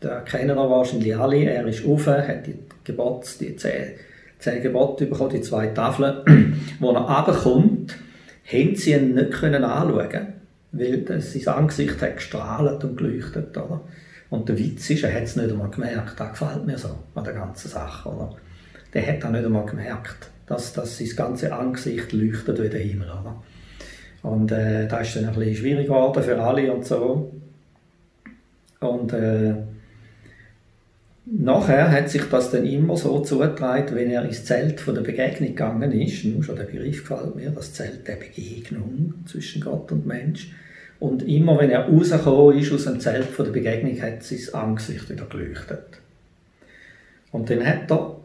Da 0.00 0.20
kennen 0.20 0.56
wir 0.56 0.70
wahrscheinlich 0.70 1.16
alle. 1.16 1.44
Er 1.44 1.66
ist 1.66 1.86
rauf, 1.86 2.06
hat 2.06 2.46
die 2.46 2.54
Gebots, 2.84 3.38
die 3.38 3.56
zehn, 3.56 3.92
zehn 4.38 4.62
Gebote 4.62 5.06
bekommen, 5.06 5.30
die 5.30 5.40
zwei 5.40 5.68
Tafeln. 5.68 6.60
wo 6.80 6.92
er 6.92 7.00
runterkommt, 7.00 7.96
haben 8.44 8.74
sie 8.76 8.92
ihn 8.92 9.14
nicht 9.14 9.32
können 9.32 9.64
anschauen 9.64 10.34
weil 10.70 11.22
sein 11.22 11.48
Angesicht 11.48 12.00
hat 12.02 12.16
gestrahlt 12.16 12.84
und 12.84 12.98
geleuchtet. 12.98 13.56
Oder? 13.56 13.80
Und 14.30 14.48
der 14.48 14.58
Witz 14.58 14.90
ist, 14.90 15.04
er 15.04 15.14
hat 15.14 15.22
es 15.22 15.36
nicht 15.36 15.50
einmal 15.50 15.70
gemerkt. 15.70 16.18
Das 16.18 16.38
gefällt 16.38 16.66
mir 16.66 16.78
so 16.78 16.98
an 17.14 17.24
der 17.24 17.32
ganzen 17.32 17.68
Sache. 17.68 18.08
Oder? 18.08 18.36
Der 18.92 19.06
hat 19.06 19.22
das 19.22 19.30
nicht 19.30 19.44
einmal 19.44 19.66
gemerkt, 19.66 20.30
dass, 20.46 20.72
dass 20.72 20.98
sein 20.98 21.08
ganze 21.16 21.52
Angesicht 21.54 22.12
leuchtet 22.12 22.62
wie 22.62 22.68
der 22.68 22.80
Himmel. 22.80 23.08
Oder? 23.08 23.42
Und 24.22 24.52
äh, 24.52 24.86
das 24.86 25.08
ist 25.08 25.16
dann 25.16 25.26
ein 25.26 25.34
bisschen 25.34 25.56
schwierig 25.56 25.86
geworden 25.86 26.22
für 26.22 26.40
alle 26.40 26.72
und 26.72 26.84
so. 26.84 27.32
Und 28.80 29.12
äh, 29.12 29.54
nachher 31.24 31.90
hat 31.90 32.10
sich 32.10 32.22
das 32.24 32.50
dann 32.50 32.66
immer 32.66 32.96
so 32.96 33.20
zugetragen, 33.20 33.96
wenn 33.96 34.10
er 34.10 34.24
ins 34.24 34.44
Zelt 34.44 34.80
von 34.80 34.94
der 34.94 35.02
Begegnung 35.02 35.48
gegangen 35.48 35.92
ist, 35.92 36.24
nur 36.24 36.44
schon 36.44 36.56
der 36.56 36.64
Begriff 36.64 37.08
gefällt 37.08 37.34
mir, 37.34 37.50
das 37.50 37.72
Zelt 37.72 38.06
der 38.06 38.16
Begegnung 38.16 39.14
zwischen 39.26 39.62
Gott 39.62 39.90
und 39.90 40.06
Mensch. 40.06 40.52
Und 41.00 41.22
immer 41.22 41.58
wenn 41.58 41.70
er 41.70 41.88
rausgekommen 41.88 42.58
ist 42.58 42.72
aus 42.72 42.84
dem 42.84 43.00
Zelt 43.00 43.26
von 43.26 43.44
der 43.44 43.52
Begegnung, 43.52 44.00
hat 44.02 44.22
sein 44.22 44.54
Angesicht 44.54 45.08
wieder 45.08 45.26
geleuchtet. 45.26 46.00
Und 47.30 47.50
dann 47.50 47.64
hat 47.64 47.90
er 47.90 48.16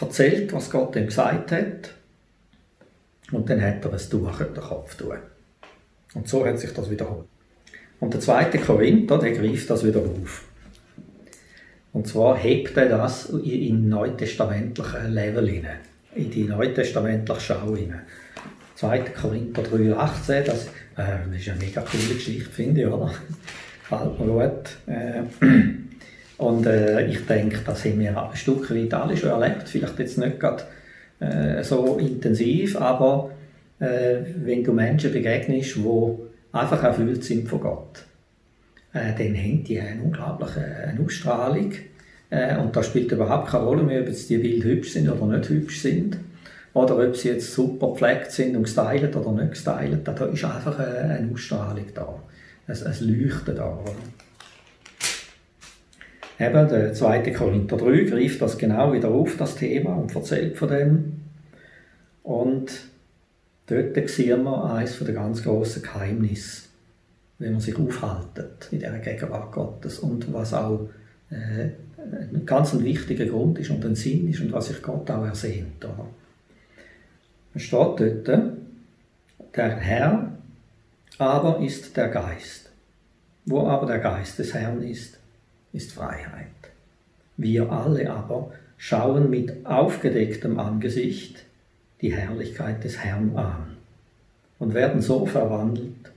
erzählt, 0.00 0.52
was 0.52 0.70
Gott 0.70 0.94
ihm 0.96 1.06
gesagt 1.06 1.50
hat. 1.52 1.94
Und 3.32 3.48
dann 3.48 3.60
hat 3.60 3.84
er 3.84 3.92
ein 3.92 3.98
Tuch 3.98 4.40
über 4.40 4.44
den 4.44 4.62
Kopf 4.62 4.94
tun. 4.94 5.16
Und 6.14 6.28
so 6.28 6.46
hat 6.46 6.58
sich 6.58 6.72
das 6.72 6.90
wiederholt. 6.90 7.26
Und 7.98 8.12
der 8.12 8.20
zweite 8.20 8.58
Korinther, 8.58 9.18
der 9.18 9.32
greift 9.32 9.70
das 9.70 9.84
wieder 9.84 10.00
auf. 10.00 10.44
Und 11.92 12.06
zwar 12.06 12.36
hebt 12.36 12.76
er 12.76 12.88
das 12.88 13.26
in 13.26 13.88
neutestamentlichen 13.88 15.12
Level 15.12 15.48
hinein, 15.48 15.78
in 16.14 16.30
die 16.30 16.44
neutestamentliche 16.44 17.40
Schau 17.40 17.76
hinein. 17.76 18.02
2. 18.76 18.98
Korinther 19.20 19.62
3,18, 19.62 20.42
das, 20.42 20.68
äh, 20.96 21.28
das 21.30 21.40
ist 21.40 21.48
eine 21.48 21.58
mega 21.58 21.80
coole 21.80 22.14
Geschichte, 22.14 22.50
finde 22.50 22.82
ich, 22.82 22.86
oder? 22.86 23.12
Gefällt 23.90 24.20
mir 24.20 24.26
gut. 24.26 24.76
Äh, 24.86 25.22
und 26.38 26.66
äh, 26.66 27.06
ich 27.06 27.24
denke, 27.26 27.58
das 27.64 27.84
haben 27.84 28.00
wir 28.00 28.30
ein 28.30 28.36
Stück 28.36 28.74
weit 28.74 28.94
alle 28.94 29.16
schon 29.16 29.30
erlebt, 29.30 29.68
vielleicht 29.68 29.98
jetzt 29.98 30.18
nicht 30.18 30.40
gerade 30.40 30.64
äh, 31.20 31.62
so 31.62 31.98
intensiv, 31.98 32.76
aber 32.80 33.30
wenn 33.84 34.62
du 34.62 34.72
Menschen 34.72 35.12
begegnest, 35.12 35.74
die 35.74 36.14
einfach 36.52 36.84
erfüllt 36.84 37.24
sind 37.24 37.48
von 37.48 37.58
Gott, 37.58 38.04
dann 38.92 39.18
haben 39.18 39.64
die 39.64 39.80
eine 39.80 40.00
unglaubliche 40.00 40.96
Ausstrahlung. 41.04 41.72
Und 42.30 42.76
da 42.76 42.82
spielt 42.84 43.10
überhaupt 43.10 43.48
keine 43.48 43.64
Rolle 43.64 43.82
mehr, 43.82 44.02
ob 44.02 44.06
jetzt 44.06 44.30
die 44.30 44.38
Bilder 44.38 44.68
hübsch 44.68 44.92
sind 44.92 45.08
oder 45.08 45.36
nicht 45.36 45.48
hübsch 45.48 45.80
sind. 45.80 46.16
Oder 46.74 47.06
ob 47.06 47.16
sie 47.16 47.28
jetzt 47.28 47.52
super 47.52 47.90
gepflegt 47.90 48.32
sind 48.32 48.56
und 48.56 48.64
gestylt 48.64 49.14
oder 49.14 49.32
nicht 49.32 49.50
gestylt. 49.50 50.06
Da 50.06 50.12
ist 50.12 50.44
einfach 50.44 50.78
eine, 50.78 50.98
eine 50.98 51.32
Ausstrahlung 51.32 51.86
da. 51.94 52.18
Es, 52.66 52.82
es 52.82 53.00
leuchtet 53.00 53.58
da. 53.58 53.78
Eben, 56.38 56.68
der 56.68 56.94
2. 56.94 57.30
Korinther 57.32 57.76
3 57.76 58.04
greift 58.04 58.40
das 58.40 58.56
genau 58.56 58.92
wieder 58.92 59.10
auf, 59.10 59.36
das 59.36 59.56
Thema, 59.56 59.94
und 59.96 60.14
erzählt 60.14 60.56
von 60.56 60.68
dem. 60.68 61.20
Und 62.22 62.70
Dort 63.66 64.08
sehen 64.10 64.42
wir 64.42 64.64
eines 64.74 64.98
der 64.98 65.14
ganz 65.14 65.42
grossen 65.42 65.82
Geheimnisse, 65.82 66.64
wenn 67.38 67.52
man 67.52 67.60
sich 67.60 67.76
aufhaltet 67.78 68.68
in 68.70 68.80
der 68.80 68.98
Gegenwart 68.98 69.52
Gottes 69.52 70.00
und 70.00 70.32
was 70.32 70.52
auch 70.52 70.90
äh, 71.30 71.70
ein 72.34 72.44
ganz 72.44 72.78
wichtiger 72.78 73.26
Grund 73.26 73.58
ist 73.58 73.70
und 73.70 73.84
ein 73.84 73.94
Sinn 73.94 74.28
ist 74.28 74.40
und 74.40 74.52
was 74.52 74.66
sich 74.66 74.82
Gott 74.82 75.10
auch 75.10 75.24
ersehnt. 75.24 75.84
Oder? 75.84 76.06
Es 77.54 77.62
steht 77.62 77.78
dort, 77.78 78.28
der 79.54 79.76
Herr 79.76 80.32
aber 81.18 81.60
ist 81.60 81.96
der 81.96 82.08
Geist. 82.08 82.70
Wo 83.44 83.66
aber 83.66 83.86
der 83.86 83.98
Geist 83.98 84.38
des 84.38 84.54
Herrn 84.54 84.82
ist, 84.82 85.18
ist 85.72 85.92
Freiheit. 85.92 86.46
Wir 87.36 87.70
alle 87.70 88.10
aber 88.10 88.52
schauen 88.76 89.30
mit 89.30 89.66
aufgedecktem 89.66 90.58
Angesicht 90.58 91.44
die 92.00 92.14
Herrlichkeit 92.14 92.82
des 92.84 92.98
Herrn 92.98 93.36
an 93.36 93.76
und 94.58 94.74
werden 94.74 95.00
so 95.00 95.26
verwandelt 95.26 96.12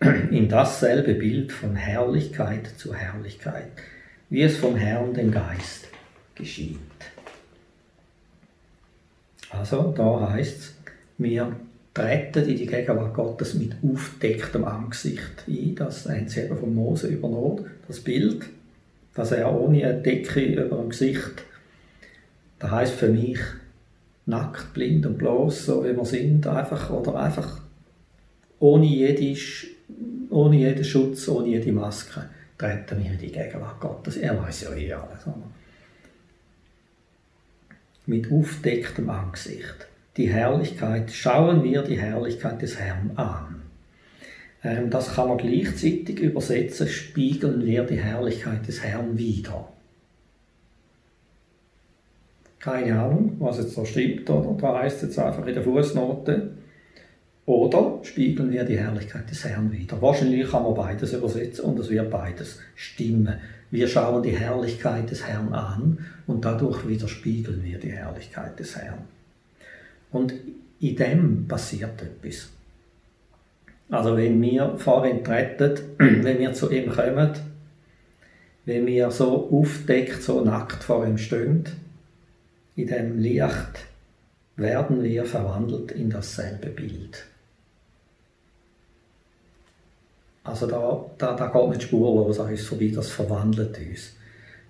in 0.30 0.48
dasselbe 0.48 1.14
Bild 1.14 1.52
von 1.52 1.76
Herrlichkeit 1.76 2.66
zu 2.76 2.94
Herrlichkeit, 2.94 3.70
wie 4.30 4.42
es 4.42 4.56
vom 4.56 4.76
Herrn 4.76 5.14
dem 5.14 5.30
Geist 5.30 5.88
geschieht. 6.34 6.78
Also 9.58 9.92
da 9.96 10.30
heißt 10.32 10.58
es, 10.58 10.74
wir 11.18 11.54
treten 11.92 12.48
in 12.48 12.56
die 12.56 12.66
Gegenwart 12.66 13.14
Gottes 13.14 13.54
mit 13.54 13.76
aufdecktem 13.82 14.64
Angesicht 14.64 15.44
ein. 15.46 15.74
Das 15.76 16.08
haben 16.08 16.28
sie 16.28 16.40
eben 16.40 16.58
von 16.58 16.74
Mose 16.74 17.08
übernommen, 17.08 17.66
das 17.86 18.00
Bild, 18.00 18.44
dass 19.14 19.32
er 19.32 19.52
ohne 19.52 19.84
eine 19.84 20.02
Decke 20.02 20.40
über 20.40 20.76
dem 20.76 20.90
Gesicht, 20.90 21.44
das 22.58 22.70
heißt 22.70 22.94
für 22.94 23.08
mich, 23.08 23.38
nackt, 24.26 24.72
blind 24.74 25.06
und 25.06 25.18
bloß, 25.18 25.66
so 25.66 25.84
wie 25.84 25.96
wir 25.96 26.04
sind, 26.04 26.46
einfach, 26.46 26.90
oder 26.90 27.16
einfach 27.16 27.60
ohne, 28.58 28.86
jede, 28.86 29.38
ohne 30.30 30.56
jeden 30.56 30.84
Schutz, 30.84 31.28
ohne 31.28 31.48
jede 31.48 31.72
Maske, 31.72 32.24
treten 32.58 33.04
wir 33.04 33.12
in 33.12 33.18
die 33.18 33.30
Gegenwart 33.30 33.80
Gottes. 33.80 34.16
Er 34.16 34.40
weiß 34.42 34.62
ja 34.62 34.74
eh 34.74 34.92
alles. 34.92 35.26
Mit 38.06 38.30
aufdecktem 38.30 39.08
Angesicht. 39.08 39.88
Die 40.16 40.28
Herrlichkeit, 40.28 41.10
schauen 41.10 41.64
wir 41.64 41.82
die 41.82 41.98
Herrlichkeit 41.98 42.62
des 42.62 42.78
Herrn 42.78 43.12
an. 43.16 43.62
Ähm, 44.62 44.90
das 44.90 45.14
kann 45.14 45.28
man 45.28 45.38
gleichzeitig 45.38 46.20
übersetzen, 46.20 46.88
spiegeln 46.88 47.64
wir 47.64 47.84
die 47.84 47.98
Herrlichkeit 47.98 48.66
des 48.66 48.82
Herrn 48.82 49.18
wieder. 49.18 49.68
Keine 52.60 52.98
Ahnung, 52.98 53.36
was 53.40 53.58
jetzt 53.58 53.76
da 53.76 53.84
stimmt, 53.84 54.28
oder 54.30 54.56
da 54.58 54.78
heißt 54.78 54.96
es 54.96 55.02
jetzt 55.02 55.18
einfach 55.18 55.46
in 55.46 55.54
der 55.54 55.62
Fußnote. 55.62 56.50
Oder 57.46 58.00
spiegeln 58.02 58.50
wir 58.50 58.64
die 58.64 58.78
Herrlichkeit 58.78 59.30
des 59.30 59.44
Herrn 59.44 59.70
wieder? 59.70 60.00
Wahrscheinlich 60.00 60.50
kann 60.50 60.62
man 60.62 60.74
beides 60.74 61.12
übersetzen 61.12 61.66
und 61.66 61.78
es 61.78 61.90
wird 61.90 62.10
beides 62.10 62.58
stimmen. 62.74 63.34
Wir 63.70 63.86
schauen 63.86 64.22
die 64.22 64.36
Herrlichkeit 64.36 65.10
des 65.10 65.26
Herrn 65.26 65.52
an 65.52 65.98
und 66.26 66.44
dadurch 66.44 66.88
widerspiegeln 66.88 67.62
wir 67.62 67.78
die 67.78 67.92
Herrlichkeit 67.92 68.58
des 68.58 68.76
Herrn. 68.76 69.02
Und 70.10 70.32
in 70.80 70.96
dem 70.96 71.46
passiert 71.46 72.00
etwas. 72.00 72.48
Also 73.90 74.16
wenn 74.16 74.40
wir 74.40 74.78
vor 74.78 75.06
ihm 75.06 75.22
treten, 75.22 75.78
wenn 75.98 76.38
wir 76.38 76.52
zu 76.54 76.70
ihm 76.70 76.90
kommen, 76.90 77.30
wenn 78.64 78.86
wir 78.86 79.10
so 79.10 79.50
aufdeckt, 79.50 80.22
so 80.22 80.42
nackt 80.42 80.82
vor 80.82 81.06
ihm 81.06 81.18
stehen, 81.18 81.64
in 82.76 82.86
dem 82.86 83.18
Licht 83.18 83.86
werden 84.56 85.02
wir 85.02 85.26
verwandelt 85.26 85.92
in 85.92 86.08
dasselbe 86.08 86.68
Bild. 86.68 87.26
Also 90.44 90.66
da, 90.66 91.06
da, 91.16 91.34
da 91.34 91.46
geht 91.46 91.70
nicht 91.70 91.82
spurlos 91.84 92.38
an 92.38 92.50
uns 92.50 92.62
vorbei, 92.62 92.92
das 92.94 93.10
verwandelt 93.10 93.78
uns. 93.78 94.12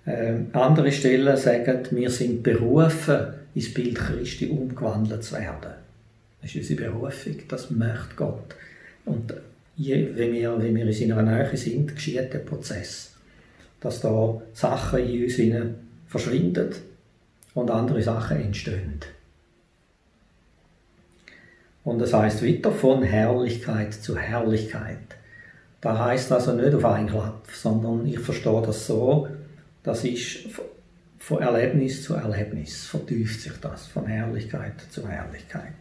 Ähm, 0.07 0.49
andere 0.53 0.93
Stellen 0.93 1.37
sagen, 1.37 1.81
wir 1.91 2.11
sind 2.11 2.43
berufen, 2.43 3.35
ins 3.55 3.75
Bild 3.75 3.97
Christi 3.97 4.49
umgewandelt 4.49 5.25
zu 5.25 5.35
werden. 5.35 5.73
Das 6.41 6.55
ist 6.55 6.71
unsere 6.71 6.91
Berufung, 6.91 7.37
das 7.49 7.71
möchte 7.71 8.15
Gott. 8.17 8.55
Und 9.05 9.35
je, 9.77 10.09
wenn, 10.15 10.33
wir, 10.33 10.57
wenn 10.61 10.75
wir 10.75 10.87
in 10.87 10.93
seiner 10.93 11.23
Nähe 11.23 11.57
sind, 11.57 11.95
geschieht 11.95 12.33
der 12.33 12.39
Prozess, 12.39 13.13
dass 13.81 14.01
da 14.01 14.41
Sachen 14.53 15.01
in 15.01 15.25
uns 15.25 15.75
verschwinden 16.07 16.71
und 17.55 17.71
andere 17.71 18.03
Sachen 18.03 18.41
entstehen. 18.41 19.01
Und 21.83 21.99
das 21.99 22.13
heißt 22.13 22.45
weiter 22.45 22.73
von 22.73 23.03
Herrlichkeit 23.03 23.93
zu 23.93 24.17
Herrlichkeit. 24.17 24.99
Da 25.85 25.99
heißt 25.99 26.33
also 26.33 26.55
nicht 26.55 26.75
auf 26.75 26.85
einen 26.87 27.11
Klapp, 27.11 27.47
sondern 27.53 28.07
ich 28.07 28.19
verstehe 28.19 28.63
das 28.63 28.87
so, 28.87 29.29
das 29.83 30.03
ist 30.03 30.49
von 31.19 31.43
Erlebnis 31.43 32.03
zu 32.03 32.15
Erlebnis, 32.15 32.87
vertieft 32.87 33.43
sich 33.43 33.53
das, 33.61 33.89
von 33.89 34.07
Herrlichkeit 34.07 34.81
zu 34.89 35.07
Herrlichkeit. 35.07 35.75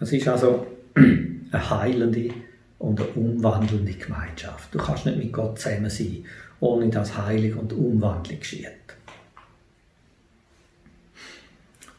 Es 0.00 0.12
ist 0.12 0.26
also 0.26 0.66
eine 0.96 1.70
heilende 1.70 2.30
und 2.80 3.00
eine 3.00 3.10
umwandelnde 3.10 3.92
Gemeinschaft. 3.92 4.74
Du 4.74 4.78
kannst 4.78 5.06
nicht 5.06 5.18
mit 5.18 5.32
Gott 5.32 5.60
zusammen 5.60 5.88
sein, 5.88 6.24
ohne 6.58 6.88
dass 6.88 7.16
Heilung 7.16 7.60
und 7.60 7.72
Umwandlung 7.72 8.40
geschieht. 8.40 8.66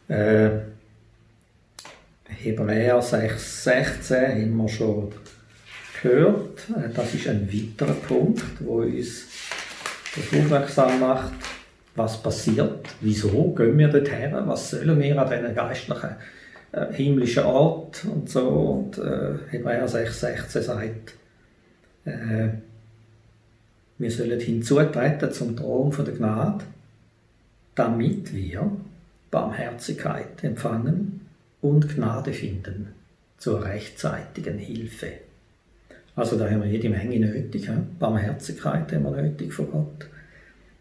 Äh, 0.09 0.49
Hebräer 2.39 3.01
6, 3.01 3.63
16 3.63 4.17
haben 4.17 4.57
wir 4.57 4.69
schon 4.69 5.11
gehört. 6.01 6.69
Äh, 6.69 6.89
das 6.93 7.13
ist 7.13 7.27
ein 7.27 7.49
weiterer 7.51 7.95
Punkt, 7.95 8.43
wo 8.59 8.81
uns 8.81 9.25
das 10.15 10.39
aufmerksam 10.39 10.99
macht, 10.99 11.33
was 11.95 12.21
passiert, 12.21 12.87
wieso 13.01 13.53
gehen 13.53 13.77
wir 13.77 13.87
dorthin, 13.87 14.31
was 14.45 14.69
sollen 14.69 14.99
wir 14.99 15.19
an 15.19 15.29
diesen 15.29 15.55
geistlichen 15.55 16.15
äh, 16.71 16.93
himmlischen 16.93 17.43
Ort 17.43 18.05
und 18.05 18.29
so. 18.29 18.47
Und 18.47 18.97
äh, 18.99 19.37
Hebräer 19.49 19.87
6, 19.87 20.19
16 20.19 20.61
sagt, 20.61 21.13
äh, 22.05 22.49
wir 23.97 24.11
sollen 24.11 24.39
hinzutreten 24.39 25.31
zum 25.31 25.57
Thron 25.57 25.91
von 25.91 26.05
der 26.05 26.13
Gnade, 26.13 26.65
damit 27.73 28.33
wir 28.33 28.71
Barmherzigkeit 29.31 30.43
empfangen 30.43 31.16
und 31.61 31.95
Gnade 31.95 32.33
finden 32.33 32.89
zur 33.37 33.63
rechtzeitigen 33.63 34.57
Hilfe. 34.57 35.13
Also 36.15 36.37
da 36.37 36.49
haben 36.49 36.63
wir 36.63 36.69
jede 36.69 36.89
Menge 36.89 37.19
nötig. 37.19 37.67
He? 37.67 37.73
Barmherzigkeit 37.99 38.91
haben 38.91 39.03
wir 39.03 39.21
nötig 39.21 39.53
von 39.53 39.71
Gott. 39.71 40.07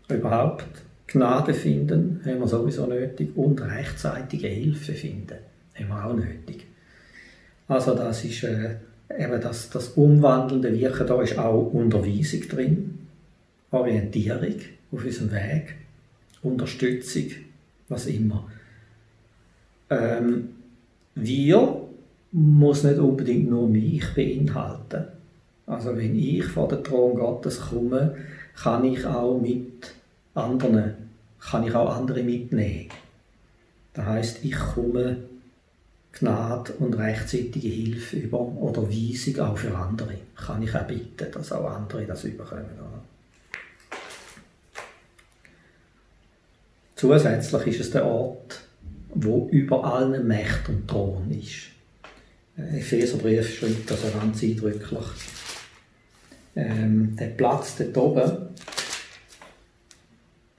Überhaupt 0.08 0.66
Gnade 1.06 1.54
finden 1.54 2.20
haben 2.24 2.40
wir 2.40 2.48
sowieso 2.48 2.86
nötig 2.86 3.36
und 3.36 3.60
rechtzeitige 3.60 4.48
Hilfe 4.48 4.92
finden 4.92 5.38
haben 5.78 5.88
wir 5.88 6.04
auch 6.04 6.14
nötig. 6.14 6.66
Also 7.68 7.94
das 7.94 8.24
ist 8.24 8.44
äh, 8.44 8.76
eben 9.16 9.40
das, 9.40 9.70
das 9.70 9.88
umwandelnde 9.90 10.72
Wirken, 10.72 11.06
da 11.06 11.20
ist 11.22 11.38
auch 11.38 11.72
Unterweisung 11.72 12.48
drin, 12.48 12.98
Orientierung 13.70 14.56
auf 14.92 15.04
unserem 15.04 15.32
Weg, 15.32 15.74
Unterstützung, 16.42 17.26
was 17.88 18.06
immer. 18.06 18.48
Ähm, 19.90 20.55
wir 21.16 21.80
muss 22.30 22.84
nicht 22.84 22.98
unbedingt 22.98 23.50
nur 23.50 23.68
mich 23.68 24.04
beinhalten. 24.14 25.06
Also 25.66 25.96
wenn 25.96 26.16
ich 26.16 26.44
vor 26.44 26.68
den 26.68 26.84
Thron 26.84 27.16
Gottes 27.16 27.60
komme, 27.60 28.14
kann 28.54 28.84
ich 28.84 29.04
auch 29.04 29.40
mit 29.40 29.92
anderen, 30.34 30.94
kann 31.40 31.66
ich 31.66 31.74
auch 31.74 31.96
andere 31.96 32.22
mitnehmen. 32.22 32.90
Das 33.94 34.04
heißt, 34.04 34.44
ich 34.44 34.54
komme 34.54 35.16
Gnade 36.12 36.72
und 36.74 36.94
rechtzeitige 36.94 37.68
Hilfe 37.68 38.16
über 38.16 38.40
oder 38.40 38.88
Weisung 38.88 39.40
auch 39.40 39.56
für 39.56 39.76
andere. 39.76 40.14
Kann 40.36 40.62
ich 40.62 40.74
auch 40.74 40.86
bitten, 40.86 41.32
dass 41.32 41.52
auch 41.52 41.70
andere 41.70 42.04
das 42.06 42.24
überkommen. 42.24 42.64
Zusätzlich 46.94 47.66
ist 47.66 47.80
es 47.80 47.90
der 47.90 48.06
Ort, 48.06 48.65
wo 49.14 49.48
über 49.50 49.84
allen 49.84 50.26
Mächten 50.26 50.76
und 50.76 50.88
Thron 50.88 51.30
ist. 51.30 51.68
Äh, 52.56 52.78
Epheserbrief 52.78 53.58
schreibt 53.58 53.90
das 53.90 54.12
ganz 54.12 54.42
eindrücklich. 54.42 55.06
Ähm, 56.54 57.16
der 57.16 57.26
Platz 57.26 57.76
dort 57.76 57.96
oben, 57.96 58.48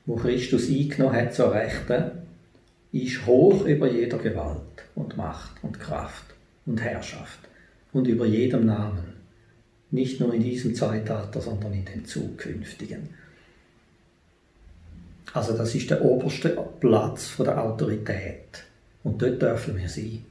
wo 0.05 0.15
Christus 0.15 0.69
eingenommen 0.69 1.15
hat 1.15 1.33
zur 1.33 1.53
Rechten, 1.53 2.11
ist 2.91 3.25
hoch 3.25 3.65
über 3.65 3.91
jeder 3.91 4.17
Gewalt 4.17 4.61
und 4.95 5.17
Macht 5.17 5.63
und 5.63 5.79
Kraft 5.79 6.25
und 6.65 6.81
Herrschaft 6.81 7.39
und 7.93 8.07
über 8.07 8.25
jedem 8.25 8.65
Namen, 8.65 9.15
nicht 9.91 10.19
nur 10.19 10.33
in 10.33 10.43
diesem 10.43 10.75
Zeitalter, 10.75 11.41
sondern 11.41 11.73
in 11.73 11.85
den 11.85 12.05
zukünftigen. 12.05 13.09
Also 15.33 15.53
das 15.57 15.75
ist 15.75 15.89
der 15.89 16.03
oberste 16.03 16.57
Platz 16.79 17.27
von 17.27 17.45
der 17.45 17.63
Autorität 17.63 18.63
und 19.03 19.21
dort 19.21 19.41
dürfen 19.41 19.77
wir 19.77 19.89
sein. 19.89 20.25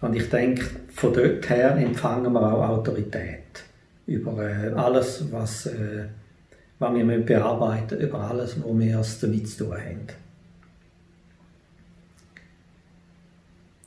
Und 0.00 0.16
ich 0.16 0.28
denke, 0.30 0.64
von 0.90 1.12
dort 1.12 1.48
her 1.50 1.76
empfangen 1.76 2.32
wir 2.32 2.52
auch 2.52 2.68
Autorität 2.68 3.64
über 4.06 4.42
äh, 4.42 4.70
alles, 4.70 5.24
was, 5.30 5.66
äh, 5.66 6.06
was 6.78 6.94
wir 6.94 7.04
bearbeiten 7.18 7.96
müssen, 7.96 8.08
über 8.08 8.20
alles, 8.20 8.56
wo 8.62 8.78
wir 8.78 9.02
damit 9.20 9.48
zu 9.48 9.64
tun 9.64 9.74
haben. 9.74 10.06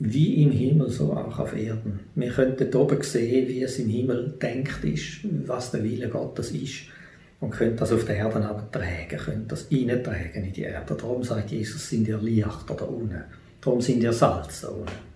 wie 0.06 0.44
im 0.44 0.52
Himmel, 0.52 0.90
so 0.90 1.14
auch 1.14 1.40
auf 1.40 1.56
Erden. 1.56 2.02
Wir 2.16 2.30
können 2.30 2.56
dort 2.58 2.76
oben 2.76 3.02
sehen, 3.04 3.48
wie 3.48 3.64
es 3.64 3.80
im 3.80 3.88
Himmel 3.88 4.34
denkt 4.42 4.84
ist, 4.84 5.20
was 5.46 5.72
der 5.72 5.84
Wille 5.84 6.10
Gottes 6.10 6.52
ist 6.52 6.88
und 7.44 7.52
können 7.52 7.76
das 7.76 7.92
auf 7.92 8.06
der 8.06 8.16
Erde 8.16 8.40
tragen, 8.72 9.18
können 9.18 9.48
das 9.50 9.68
reintragen 9.70 10.46
in 10.46 10.54
die 10.54 10.62
Erde. 10.62 10.96
Darum 10.96 11.24
sagt 11.24 11.52
Jesus, 11.52 11.90
sind 11.90 12.08
ihr 12.08 12.18
Licht 12.18 12.70
da 12.70 12.86
unten. 12.86 13.22
Darum 13.60 13.82
sind 13.82 14.02
ihr 14.02 14.14
Salz 14.14 14.62
da 14.62 14.70
unten. 14.70 15.14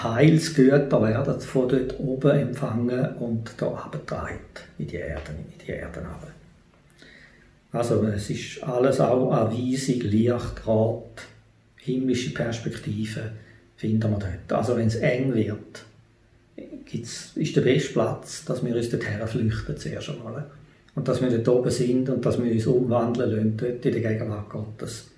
Heilsgüter 0.00 1.02
werden 1.02 1.40
von 1.40 1.68
dort 1.68 1.98
oben 1.98 2.30
empfangen 2.30 3.16
und 3.16 3.52
da 3.56 3.66
abgetragen 3.66 4.38
in 4.78 4.86
die 4.86 4.96
Erde, 4.96 5.32
in 5.32 5.66
die 5.66 5.72
Erde 5.72 6.06
Also 7.72 8.04
es 8.04 8.30
ist 8.30 8.62
alles 8.62 9.00
auch 9.00 9.32
eine 9.32 9.50
Weisung, 9.50 10.02
Licht, 10.02 10.66
Rat, 10.66 11.22
himmlische 11.78 12.32
Perspektive 12.32 13.32
finden 13.74 14.08
wir 14.08 14.18
dort. 14.18 14.52
Also 14.52 14.76
wenn 14.76 14.86
es 14.86 14.94
eng 14.96 15.34
wird, 15.34 15.84
gibt's, 16.84 17.32
ist 17.36 17.56
der 17.56 17.62
beste 17.62 17.92
Platz, 17.92 18.44
dass 18.44 18.64
wir 18.64 18.74
uns 18.74 18.90
dorthin 18.90 19.26
flüchten 19.26 19.76
zuerst 19.76 20.10
einmal. 20.10 20.50
Und 20.94 21.08
dass 21.08 21.22
wir 21.22 21.30
dort 21.30 21.48
oben 21.48 21.70
sind 21.70 22.08
und 22.10 22.24
dass 22.24 22.42
wir 22.42 22.52
uns 22.52 22.66
umwandeln 22.66 23.30
lassen, 23.30 23.56
dort 23.56 23.86
in 23.86 23.92
der 23.92 24.12
Gegenwart 24.12 24.50
Gottes. 24.50 25.10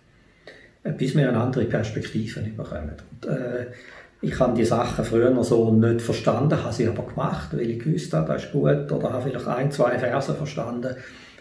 Äh, 0.84 0.92
bis 0.92 1.16
wir 1.16 1.28
eine 1.28 1.38
andere 1.38 1.64
Perspektive 1.64 2.40
bekommen. 2.40 2.92
Und, 3.10 3.28
äh, 3.28 3.66
ich 4.20 4.38
habe 4.38 4.56
die 4.56 4.64
Sachen 4.64 5.04
früher 5.04 5.30
noch 5.30 5.44
so 5.44 5.70
nicht 5.72 6.00
verstanden, 6.00 6.62
habe 6.62 6.72
sie 6.72 6.86
aber 6.86 7.06
gemacht, 7.06 7.50
weil 7.52 7.68
ich 7.70 7.80
gewusst 7.80 8.12
habe, 8.14 8.32
das 8.32 8.44
ist 8.44 8.52
gut, 8.52 8.90
oder 8.90 9.12
habe 9.12 9.28
vielleicht 9.28 9.48
ein, 9.48 9.70
zwei 9.70 9.98
Verse 9.98 10.34
verstanden. 10.34 10.94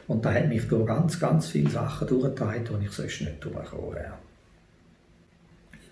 Und 0.07 0.25
da 0.25 0.33
hat 0.33 0.49
mich 0.49 0.67
durch 0.67 0.85
ganz, 0.85 1.19
ganz 1.19 1.47
viele 1.47 1.69
Sachen 1.69 2.07
durchgetragen, 2.07 2.65
die 2.65 2.85
ich 2.85 2.91
sonst 2.91 3.21
nicht 3.21 3.43
durchgekommen 3.43 3.95
wäre 3.95 4.13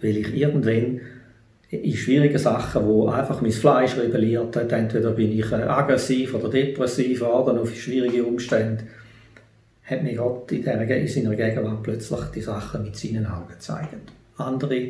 weil 0.01 0.17
ich 0.17 0.33
irgendwann 0.33 1.01
in 1.71 1.95
schwierigen 1.95 2.37
Sachen, 2.37 2.85
wo 2.85 3.07
einfach 3.07 3.41
mein 3.41 3.51
Fleisch 3.51 3.95
rebelliert 3.95 4.55
hat, 4.55 4.71
entweder 4.73 5.11
bin 5.11 5.31
ich 5.31 5.51
äh, 5.51 5.55
aggressiv 5.55 6.33
oder 6.33 6.49
depressiv 6.49 7.21
oder 7.21 7.59
auf 7.61 7.73
schwierige 7.73 8.25
Umstände, 8.25 8.83
hat 9.85 10.03
mir 10.03 10.15
Gott 10.15 10.51
in, 10.51 10.63
der, 10.63 10.81
in 10.81 11.07
seiner 11.07 11.35
Gegenwart 11.35 11.81
plötzlich 11.81 12.19
die 12.35 12.41
Sachen 12.41 12.83
mit 12.83 12.97
seinen 12.97 13.25
Augen 13.25 13.49
gezeigt. 13.49 13.95
Andere 14.37 14.89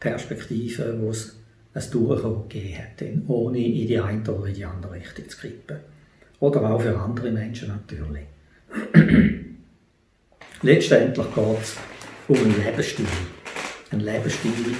Perspektiven, 0.00 1.02
wo 1.02 1.10
es 1.10 1.36
ein 1.74 1.82
Durchkommen 1.90 2.48
gegeben 2.48 2.78
hat, 2.78 3.28
ohne 3.28 3.58
in 3.58 3.86
die 3.86 3.98
eine 3.98 4.22
oder 4.22 4.46
in 4.46 4.54
die 4.54 4.64
andere 4.64 4.94
Richtung 4.94 5.28
zu 5.28 5.38
kippen. 5.38 5.76
Oder 6.40 6.70
auch 6.70 6.80
für 6.80 6.96
andere 6.98 7.30
Menschen 7.30 7.68
natürlich. 7.68 8.24
Letztendlich 10.62 11.34
geht 11.34 11.60
es 11.62 11.76
um 12.26 12.36
einen 12.36 12.64
Lebensstil. 12.64 13.06
Ein 13.90 14.00
Lebensstil, 14.00 14.74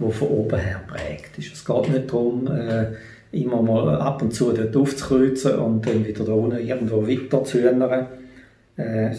der 0.00 0.10
von 0.10 0.28
oben 0.28 0.58
her 0.58 0.80
prägt 0.86 1.38
ist. 1.38 1.52
Es 1.52 1.64
geht 1.64 1.88
nicht 1.90 2.10
darum, 2.10 2.46
äh, 2.46 2.86
immer 3.32 3.62
mal 3.62 4.00
ab 4.00 4.22
und 4.22 4.34
zu 4.34 4.52
dort 4.52 4.74
aufzukreuzen 4.76 5.56
und 5.56 5.86
dann 5.86 6.04
wieder 6.04 6.24
da 6.24 6.32
unten 6.32 6.66
irgendwo 6.66 7.06
weiter 7.06 7.44
zu 7.44 7.58
hühnern, 7.58 8.06
äh, 8.76 9.14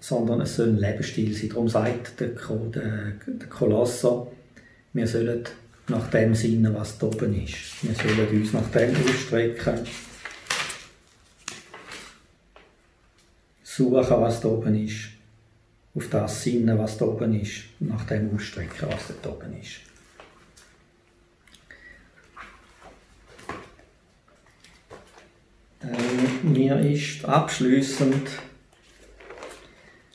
sondern 0.00 0.42
es 0.42 0.56
soll 0.56 0.68
ein 0.68 0.78
Lebensstil 0.78 1.34
sein. 1.34 1.48
Darum 1.48 1.68
sagt 1.68 2.20
der, 2.20 2.28
der, 2.28 3.12
der 3.26 3.48
Kolosser, 3.48 4.26
wir 4.92 5.06
sollen 5.06 5.44
nach 5.88 6.10
dem 6.10 6.34
sinnen, 6.34 6.74
was 6.74 6.98
da 6.98 7.06
oben 7.06 7.42
ist. 7.42 7.82
Wir 7.82 7.94
sollen 7.94 8.40
uns 8.40 8.52
nach 8.52 8.68
dem 8.70 8.94
ausstrecken, 8.94 9.80
suchen, 13.62 14.20
was 14.20 14.40
da 14.40 14.48
oben 14.48 14.84
ist, 14.84 15.08
auf 15.94 16.08
das 16.10 16.42
sinnen, 16.42 16.76
was 16.78 16.98
da 16.98 17.06
oben 17.06 17.40
ist, 17.40 17.62
nach 17.80 18.04
dem 18.04 18.34
ausstrecken, 18.34 18.88
was 18.90 19.12
da 19.22 19.30
oben 19.30 19.58
ist. 19.60 19.87
Ähm, 25.82 26.52
mir 26.52 26.78
ist 26.80 27.24
abschließend, 27.24 28.28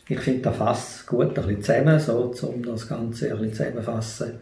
ich 0.09 0.19
finde 0.19 0.41
das 0.41 0.57
fast 0.57 1.07
gut 1.07 1.27
ein 1.27 1.33
bisschen 1.33 1.63
zusammen, 1.63 1.99
so, 1.99 2.35
um 2.47 2.63
das 2.63 2.87
Ganze 2.87 3.31
ein 3.31 3.37
bisschen 3.37 3.53
zusammenfassen, 3.53 4.33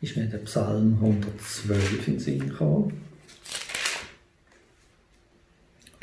ist 0.00 0.16
mir 0.16 0.26
der 0.26 0.38
Psalm 0.38 0.94
112 1.00 2.06
in 2.06 2.14
den 2.14 2.20
Sinn 2.20 2.48
gekommen. 2.48 3.00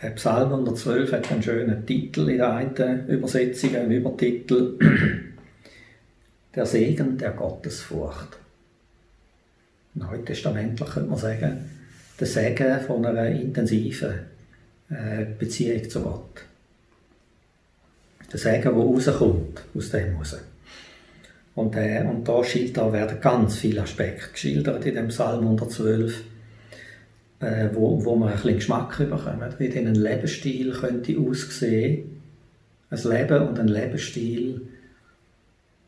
Der 0.02 0.10
Psalm 0.10 0.52
112 0.52 1.12
hat 1.14 1.32
einen 1.32 1.42
schönen 1.42 1.86
Titel 1.86 2.30
in 2.30 2.38
der 2.38 2.54
einen 2.54 3.08
Übersetzung, 3.08 3.76
einen 3.76 3.92
Übertitel. 3.92 4.78
Der 6.54 6.66
Segen 6.66 7.18
der 7.18 7.32
Gottesfurcht. 7.32 8.38
Neutestamentlich 9.94 10.90
könnte 10.90 11.10
man 11.10 11.20
sagen, 11.20 11.70
der 12.18 12.28
Segen 12.28 12.80
von 12.80 13.06
einer 13.06 13.26
intensiven 13.26 14.14
äh, 14.90 15.26
Beziehung 15.38 15.90
zu 15.90 16.02
Gott. 16.02 16.46
Der 18.32 18.40
Segen, 18.40 18.64
der 18.64 18.72
rauskommt 18.74 19.62
aus 19.76 19.90
dem 19.90 20.16
raus. 20.18 20.38
Und, 21.56 21.76
äh, 21.76 22.04
und 22.08 22.28
da, 22.28 22.42
da 22.74 22.94
werden 22.94 23.22
ganz 23.22 23.56
viele 23.56 23.82
Aspekte 23.82 24.32
geschildert 24.32 24.86
in 24.86 24.96
dem 24.96 25.08
Psalm 25.08 25.42
112, 25.42 26.22
äh, 27.40 27.70
wo, 27.74 28.04
wo 28.04 28.16
man 28.16 28.30
ein 28.30 28.36
bisschen 28.36 28.56
Geschmack 28.56 28.98
bekommt, 28.98 29.60
wie 29.60 29.78
ein 29.78 29.96
Lebensstil 29.96 30.74
könnte 30.74 31.18
aussehen. 31.18 32.22
Ein 32.90 33.04
Leben 33.04 33.48
und 33.48 33.60
ein 33.60 33.68
Lebensstil 33.68 34.68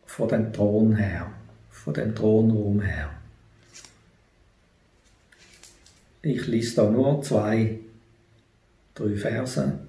von 0.06 0.30
dem 0.30 0.54
Thron 0.54 0.96
her, 0.96 1.28
von 1.70 1.94
dem 1.94 2.16
Thronraum 2.16 2.82
her. 2.82 3.10
Ich 6.22 6.48
lese 6.48 6.78
da 6.78 6.90
nur 6.90 7.22
zwei 7.22 7.78
drei 8.98 9.16
Verse. 9.16 9.80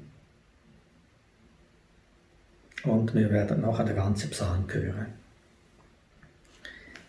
Und 2.85 3.15
wir 3.15 3.31
werden 3.31 3.63
nachher 3.63 3.85
den 3.85 3.97
ganzen 3.97 4.31
Psalm 4.31 4.65
hören. 4.69 5.07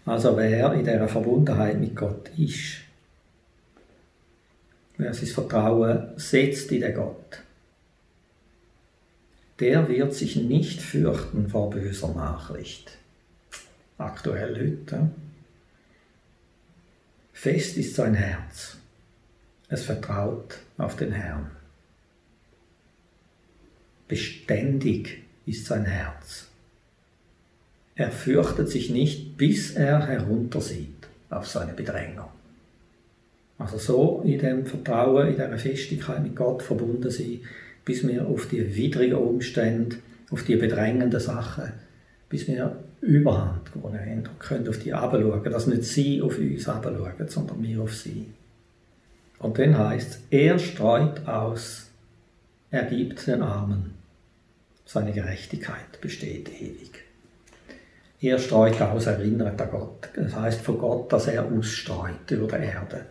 Also 0.06 0.36
wer 0.36 0.74
in 0.74 0.84
dieser 0.84 1.08
Verbundenheit 1.08 1.80
mit 1.80 1.96
Gott 1.96 2.30
ist, 2.38 2.80
wer 4.98 5.14
sein 5.14 5.28
Vertrauen 5.28 6.18
setzt 6.18 6.72
in 6.72 6.82
den 6.82 6.96
Gott, 6.96 7.44
der 9.60 9.88
wird 9.88 10.14
sich 10.14 10.38
nicht 10.38 10.82
fürchten 10.82 11.50
vor 11.50 11.70
böser 11.70 12.14
Nachricht. 12.14 12.98
Aktuell 13.98 14.56
heute. 14.56 15.10
Fest 17.34 17.78
ist 17.78 17.96
sein 17.96 18.16
Herz. 18.16 18.78
Es 19.68 19.84
vertraut 19.84 20.58
auf 20.78 20.96
den 20.96 21.12
Herrn. 21.12 21.52
Beständig 24.10 25.22
ist 25.46 25.68
sein 25.68 25.86
Herz. 25.86 26.48
Er 27.96 28.12
fürchtet 28.12 28.68
sich 28.68 28.90
nicht, 28.90 29.38
bis 29.38 29.72
er 29.72 30.08
heruntersieht 30.08 31.08
auf 31.30 31.48
seine 31.48 31.74
Bedränger. 31.74 32.28
Also 33.60 33.78
so 33.78 34.24
in 34.26 34.40
dem 34.40 34.66
Vertrauen, 34.66 35.28
in 35.28 35.34
dieser 35.34 35.58
Festigkeit 35.60 36.24
mit 36.24 36.36
Gott 36.36 36.64
verbunden 36.64 37.12
sein, 37.12 37.42
bis 37.86 38.08
wir 38.08 38.26
auf 38.26 38.48
die 38.48 38.76
widrigen 38.76 39.18
Umstände, 39.18 39.98
auf 40.32 40.44
die 40.44 40.56
bedrängenden 40.56 41.20
Sachen, 41.20 41.72
bis 42.30 42.48
wir 42.48 42.78
Überhand 43.02 43.72
gewonnen 43.72 44.00
haben 44.00 44.28
und 44.28 44.40
können 44.40 44.68
auf 44.68 44.80
die 44.80 44.92
herabschauen, 44.92 45.44
dass 45.44 45.68
nicht 45.68 45.84
sie 45.84 46.20
auf 46.22 46.40
uns 46.40 46.66
herabschauen, 46.66 47.28
sondern 47.28 47.62
wir 47.62 47.82
auf 47.82 47.96
sie. 47.96 48.26
Und 49.38 49.60
dann 49.60 49.78
heißt 49.78 50.10
es, 50.10 50.20
er 50.32 50.58
streut 50.58 51.28
aus, 51.28 51.92
er 52.72 52.86
gibt 52.86 53.28
den 53.28 53.44
Armen 53.44 53.99
seine 54.92 55.12
Gerechtigkeit 55.12 56.02
besteht 56.02 56.50
ewig. 56.60 56.90
Er 58.22 58.40
streut 58.40 58.82
aus, 58.82 59.06
erinnert 59.06 59.62
an 59.62 59.70
Gott. 59.70 60.10
Das 60.16 60.36
heißt 60.36 60.62
von 60.62 60.80
Gott, 60.80 61.14
dass 61.14 61.28
er 61.28 61.46
ausstreut 61.46 62.32
über 62.32 62.48
die 62.48 62.66
Erde. 62.66 63.06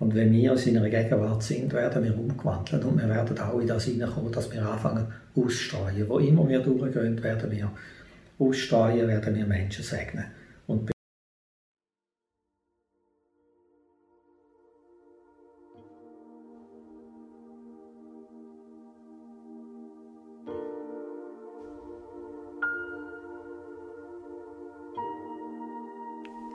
Und 0.00 0.16
wenn 0.16 0.32
wir 0.32 0.52
in 0.52 0.58
seiner 0.58 0.90
Gegenwart 0.90 1.44
sind, 1.44 1.72
werden 1.72 2.02
wir 2.02 2.18
umgewandelt 2.18 2.84
und 2.84 3.00
wir 3.00 3.08
werden 3.08 3.38
auch 3.38 3.60
in 3.60 3.68
das 3.68 3.84
hineinkommen, 3.84 4.32
dass 4.32 4.52
wir 4.52 4.66
anfangen 4.66 5.06
ausstreuen. 5.36 6.08
Wo 6.08 6.18
immer 6.18 6.48
wir 6.48 6.58
durchgehen, 6.58 7.22
werden 7.22 7.50
wir 7.52 7.70
ausstreuen, 8.40 9.06
werden 9.06 9.36
wir 9.36 9.46
Menschen 9.46 9.84
segnen. 9.84 10.24
Und 10.66 10.90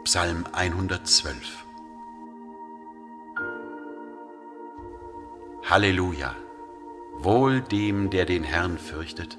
Psalm 0.07 0.45
112 0.53 1.65
Halleluja! 5.65 6.33
Wohl 7.17 7.59
dem, 7.59 8.09
der 8.09 8.23
den 8.23 8.45
Herrn 8.45 8.77
fürchtet, 8.77 9.37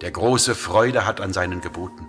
der 0.00 0.10
große 0.10 0.56
Freude 0.56 1.06
hat 1.06 1.20
an 1.20 1.32
seinen 1.32 1.60
Geboten. 1.60 2.08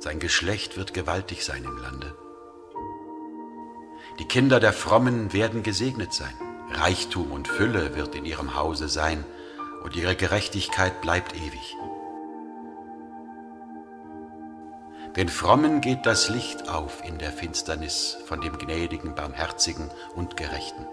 Sein 0.00 0.20
Geschlecht 0.20 0.76
wird 0.76 0.92
gewaltig 0.92 1.46
sein 1.46 1.64
im 1.64 1.78
Lande. 1.78 2.14
Die 4.18 4.26
Kinder 4.26 4.60
der 4.60 4.74
Frommen 4.74 5.32
werden 5.32 5.62
gesegnet 5.62 6.12
sein. 6.12 6.34
Reichtum 6.72 7.32
und 7.32 7.48
Fülle 7.48 7.96
wird 7.96 8.14
in 8.14 8.26
ihrem 8.26 8.54
Hause 8.54 8.90
sein, 8.90 9.24
und 9.82 9.96
ihre 9.96 10.14
Gerechtigkeit 10.14 11.00
bleibt 11.00 11.34
ewig. 11.34 11.74
Den 15.16 15.28
Frommen 15.28 15.80
geht 15.80 16.06
das 16.06 16.28
Licht 16.28 16.68
auf 16.68 17.02
in 17.04 17.18
der 17.18 17.32
Finsternis 17.32 18.18
von 18.26 18.40
dem 18.40 18.58
gnädigen, 18.58 19.14
barmherzigen 19.14 19.90
und 20.14 20.36
gerechten. 20.36 20.86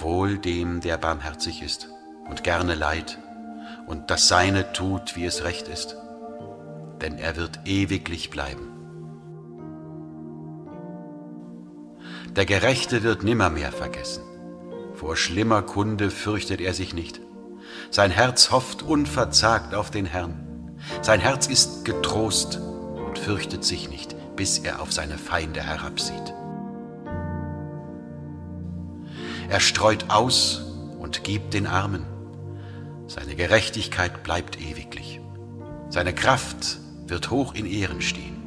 Wohl 0.00 0.38
dem, 0.38 0.80
der 0.80 0.98
barmherzig 0.98 1.62
ist 1.62 1.88
und 2.28 2.44
gerne 2.44 2.74
leid 2.74 3.18
und 3.86 4.10
das 4.10 4.28
Seine 4.28 4.72
tut, 4.72 5.16
wie 5.16 5.24
es 5.24 5.44
recht 5.44 5.68
ist, 5.68 5.96
denn 7.00 7.18
er 7.18 7.36
wird 7.36 7.60
ewiglich 7.64 8.30
bleiben. 8.30 8.72
Der 12.36 12.46
Gerechte 12.46 13.02
wird 13.02 13.22
nimmermehr 13.22 13.72
vergessen. 13.72 14.22
Vor 14.94 15.16
schlimmer 15.16 15.62
Kunde 15.62 16.10
fürchtet 16.10 16.60
er 16.60 16.74
sich 16.74 16.92
nicht. 16.92 17.20
Sein 17.90 18.10
Herz 18.10 18.50
hofft 18.50 18.82
unverzagt 18.82 19.74
auf 19.74 19.90
den 19.90 20.04
Herrn 20.04 20.47
sein 21.02 21.20
Herz 21.20 21.46
ist 21.46 21.84
getrost 21.84 22.58
und 22.58 23.18
fürchtet 23.18 23.64
sich 23.64 23.88
nicht, 23.88 24.14
bis 24.36 24.58
er 24.58 24.80
auf 24.80 24.92
seine 24.92 25.18
Feinde 25.18 25.62
herabsieht. 25.62 26.34
Er 29.48 29.60
streut 29.60 30.06
aus 30.08 30.62
und 30.98 31.24
gibt 31.24 31.54
den 31.54 31.66
Armen. 31.66 32.04
Seine 33.06 33.34
Gerechtigkeit 33.34 34.22
bleibt 34.22 34.60
ewiglich. 34.60 35.20
Seine 35.88 36.14
Kraft 36.14 36.78
wird 37.06 37.30
hoch 37.30 37.54
in 37.54 37.64
Ehren 37.64 38.02
stehen. 38.02 38.37